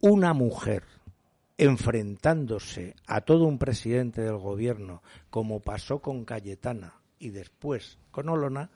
[0.00, 0.82] Una mujer
[1.58, 8.70] enfrentándose a todo un presidente del gobierno, como pasó con Cayetana y después con Olona,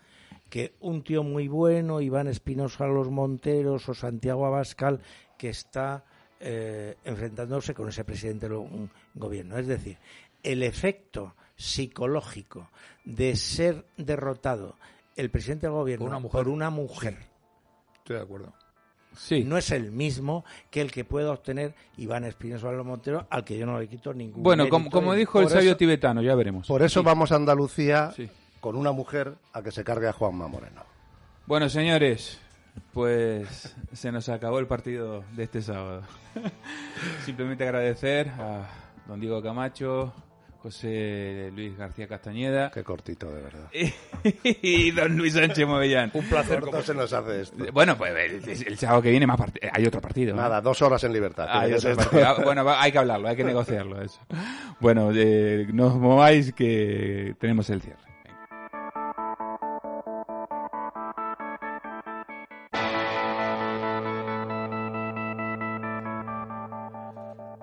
[0.48, 5.00] que un tío muy bueno, Iván Espinosa Los Monteros o Santiago Abascal,
[5.38, 6.04] que está
[6.40, 9.58] eh, enfrentándose con ese presidente del gobierno.
[9.58, 9.98] Es decir,
[10.42, 12.70] el efecto psicológico
[13.04, 14.76] de ser derrotado
[15.16, 16.32] el presidente del gobierno una mujer.
[16.32, 17.30] por una mujer
[18.10, 18.54] Estoy de acuerdo.
[19.16, 19.44] Sí.
[19.44, 23.58] no es el mismo que el que pueda obtener Iván Espinosa Los Monteros, al que
[23.58, 26.66] yo no le quito ningún Bueno, como, como dijo el sabio eso- tibetano, ya veremos.
[26.68, 27.06] Por eso Sí.
[27.06, 28.28] vamos a Andalucía Sí.
[28.60, 30.82] con una mujer a que se cargue a Juanma Moreno.
[31.46, 32.38] Bueno, señores,
[32.92, 36.02] pues se nos acabó el partido de este sábado.
[37.24, 38.68] Simplemente agradecer a
[39.06, 40.12] don Diego Camacho,
[40.62, 43.70] José Luis García Castañeda Qué cortito, de verdad.
[44.62, 46.10] y don Luis Sánchez Movellán.
[46.12, 46.60] Un placer.
[46.60, 47.56] Corto se nos hace esto.
[47.72, 50.34] Bueno, pues el, el sábado que viene más part- hay otro partido.
[50.36, 50.42] ¿no?
[50.42, 51.46] Nada, dos horas en libertad.
[51.48, 52.26] Ah, hay otro partido.
[52.26, 54.20] Ah, Bueno, hay que hablarlo, hay que negociarlo eso.
[54.80, 58.00] Bueno, eh, no os mováis que tenemos el cierre.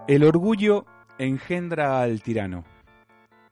[0.08, 0.86] El orgullo
[1.18, 2.64] engendra al tirano.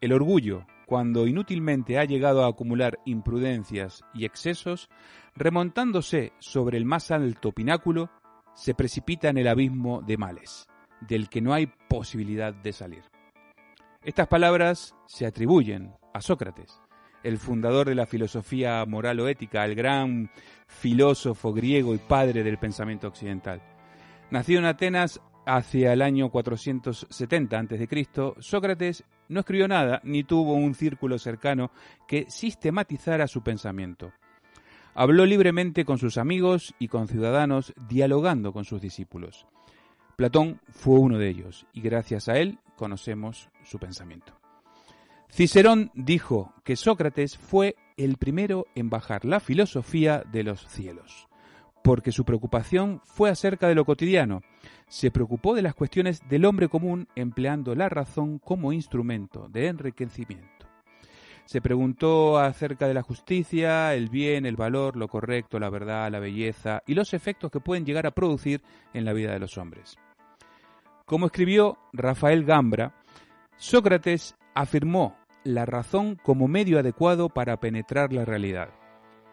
[0.05, 4.87] El orgullo, cuando inútilmente ha llegado a acumular imprudencias y excesos,
[5.33, 8.11] remontándose sobre el más alto pináculo,
[8.53, 10.67] se precipita en el abismo de males,
[11.01, 13.03] del que no hay posibilidad de salir.
[14.03, 16.79] Estas palabras se atribuyen a Sócrates,
[17.23, 20.29] el fundador de la filosofía moral o ética, el gran
[20.67, 23.59] filósofo griego y padre del pensamiento occidental.
[24.29, 30.75] Nacido en Atenas hacia el año 470 a.C., Sócrates no escribió nada ni tuvo un
[30.75, 31.71] círculo cercano
[32.07, 34.11] que sistematizara su pensamiento.
[34.93, 39.45] Habló libremente con sus amigos y con ciudadanos, dialogando con sus discípulos.
[40.15, 44.33] Platón fue uno de ellos y gracias a él conocemos su pensamiento.
[45.29, 51.27] Cicerón dijo que Sócrates fue el primero en bajar la filosofía de los cielos,
[51.85, 54.41] porque su preocupación fue acerca de lo cotidiano.
[54.87, 60.65] Se preocupó de las cuestiones del hombre común empleando la razón como instrumento de enriquecimiento.
[61.45, 66.17] Se preguntó acerca de la justicia, el bien, el valor, lo correcto, la verdad, la
[66.17, 68.63] belleza y los efectos que pueden llegar a producir
[68.95, 69.95] en la vida de los hombres.
[71.05, 72.95] Como escribió Rafael Gambra,
[73.57, 78.69] Sócrates afirmó la razón como medio adecuado para penetrar la realidad.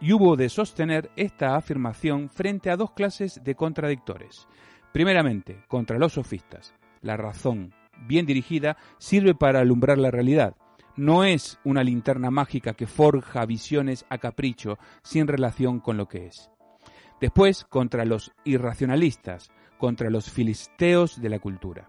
[0.02, 4.48] Y hubo de sostener esta afirmación frente a dos clases de contradictores.
[4.92, 6.74] Primeramente, contra los sofistas.
[7.02, 7.72] La razón,
[8.08, 10.56] bien dirigida, sirve para alumbrar la realidad.
[10.96, 16.26] No es una linterna mágica que forja visiones a capricho sin relación con lo que
[16.26, 16.50] es.
[17.20, 21.88] Después, contra los irracionalistas, contra los filisteos de la cultura.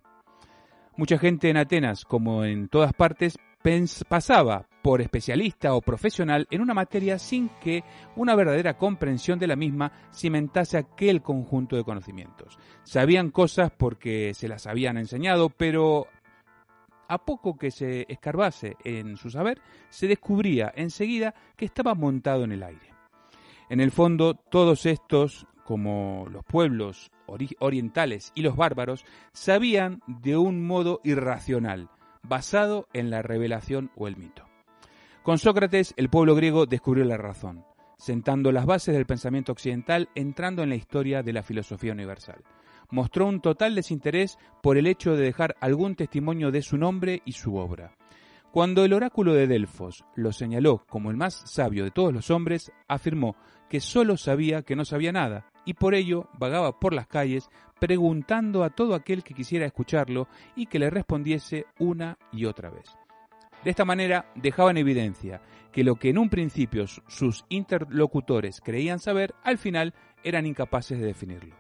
[0.96, 3.40] Mucha gente en Atenas, como en todas partes,
[4.08, 7.84] pasaba por especialista o profesional en una materia sin que
[8.16, 12.60] una verdadera comprensión de la misma cimentase aquel conjunto de conocimientos.
[12.84, 16.08] Sabían cosas porque se las habían enseñado, pero
[17.08, 22.52] a poco que se escarbase en su saber, se descubría enseguida que estaba montado en
[22.52, 22.94] el aire.
[23.70, 27.12] En el fondo, todos estos, como los pueblos
[27.60, 31.90] orientales y los bárbaros, sabían de un modo irracional,
[32.24, 34.46] basado en la revelación o el mito.
[35.24, 37.66] Con Sócrates, el pueblo griego descubrió la razón,
[37.98, 42.44] sentando las bases del pensamiento occidental, entrando en la historia de la filosofía universal.
[42.90, 47.32] Mostró un total desinterés por el hecho de dejar algún testimonio de su nombre y
[47.34, 47.96] su obra.
[48.52, 52.72] Cuando el oráculo de Delfos lo señaló como el más sabio de todos los hombres,
[52.88, 53.36] afirmó
[53.68, 57.50] que sólo sabía que no sabía nada, y por ello vagaba por las calles
[57.84, 62.98] preguntando a todo aquel que quisiera escucharlo y que le respondiese una y otra vez.
[63.62, 65.42] De esta manera dejaba en evidencia
[65.74, 71.08] que lo que en un principio sus interlocutores creían saber, al final eran incapaces de
[71.08, 71.58] definirlo.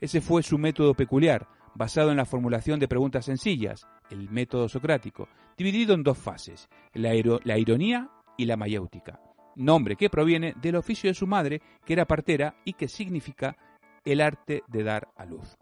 [0.00, 1.46] Ese fue su método peculiar,
[1.76, 7.14] basado en la formulación de preguntas sencillas, el método socrático, dividido en dos fases, la,
[7.14, 9.20] ironía y la mayéutica,
[9.54, 13.56] nombre que proviene del oficio de su madre, que era partera y que significa
[14.04, 15.59] el arte de dar a luz.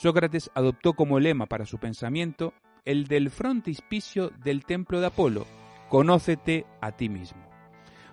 [0.00, 2.54] Sócrates adoptó como lema para su pensamiento
[2.86, 5.46] el del frontispicio del templo de Apolo,
[5.90, 7.42] conócete a ti mismo.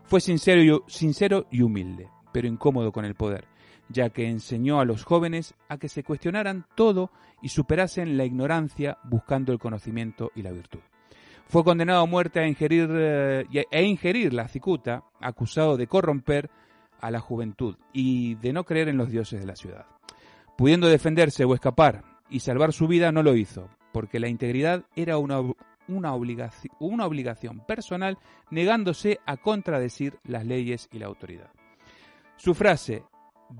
[0.03, 3.45] Fue sincero y, sincero y humilde, pero incómodo con el poder,
[3.87, 7.09] ya que enseñó a los jóvenes a que se cuestionaran todo
[7.41, 10.81] y superasen la ignorancia buscando el conocimiento y la virtud.
[11.47, 16.49] Fue condenado a muerte a ingerir, eh, e ingerir la cicuta, acusado de corromper
[16.99, 19.85] a la juventud y de no creer en los dioses de la ciudad.
[20.57, 25.19] Pudiendo defenderse o escapar y salvar su vida, no lo hizo, porque la integridad era
[25.19, 25.39] una,
[25.87, 28.17] una, obligación, obligación personal,
[28.49, 31.51] negándose a contradecir las leyes y la autoridad.
[32.37, 33.03] Su frase,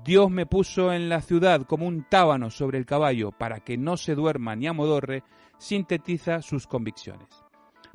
[0.04, 3.96] Dios me puso en la ciudad como un tábano sobre el caballo para que no
[3.96, 5.22] se duerma ni amodorre,
[5.56, 7.28] sintetiza sus convicciones.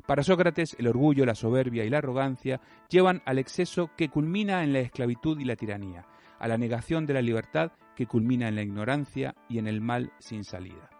[0.06, 4.72] Para Sócrates, el orgullo, la soberbia y la arrogancia llevan al exceso que culmina en
[4.72, 6.06] la esclavitud y la tiranía,
[6.38, 10.12] a la negación de la libertad que culmina en la ignorancia y en el mal
[10.18, 10.90] sin salida.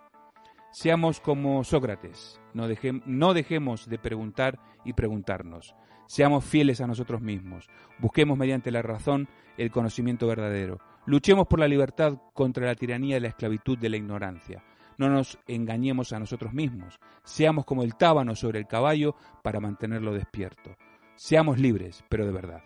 [0.73, 2.67] Seamos como Sócrates, no,
[3.07, 5.75] no dejemos de preguntar y preguntarnos.
[6.07, 7.69] Seamos fieles a nosotros mismos,
[7.99, 13.21] busquemos mediante la razón el conocimiento verdadero, luchemos por la libertad contra la tiranía y
[13.21, 14.63] la esclavitud de la ignorancia
[14.99, 16.99] no nos engañemos a nosotros mismos.
[17.25, 20.77] Seamos como el tábano sobre el caballo para mantenerlo despierto.
[21.17, 22.63] Seamos libres, pero de verdad.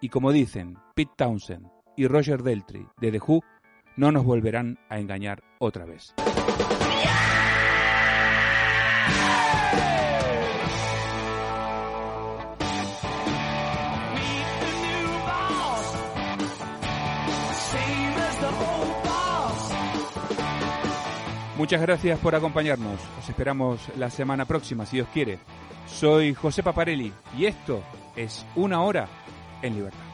[0.00, 3.42] Y como dicen Pete Townsend y Roger Deltry de The Who,
[3.98, 6.14] no nos volverán a engañar otra vez.
[21.56, 23.00] Muchas gracias por acompañarnos.
[23.18, 25.40] Os esperamos la semana próxima, si Dios quiere.
[25.86, 27.82] Soy José Paparelli y esto
[28.14, 29.08] es Una Hora
[29.60, 30.07] en Libertad.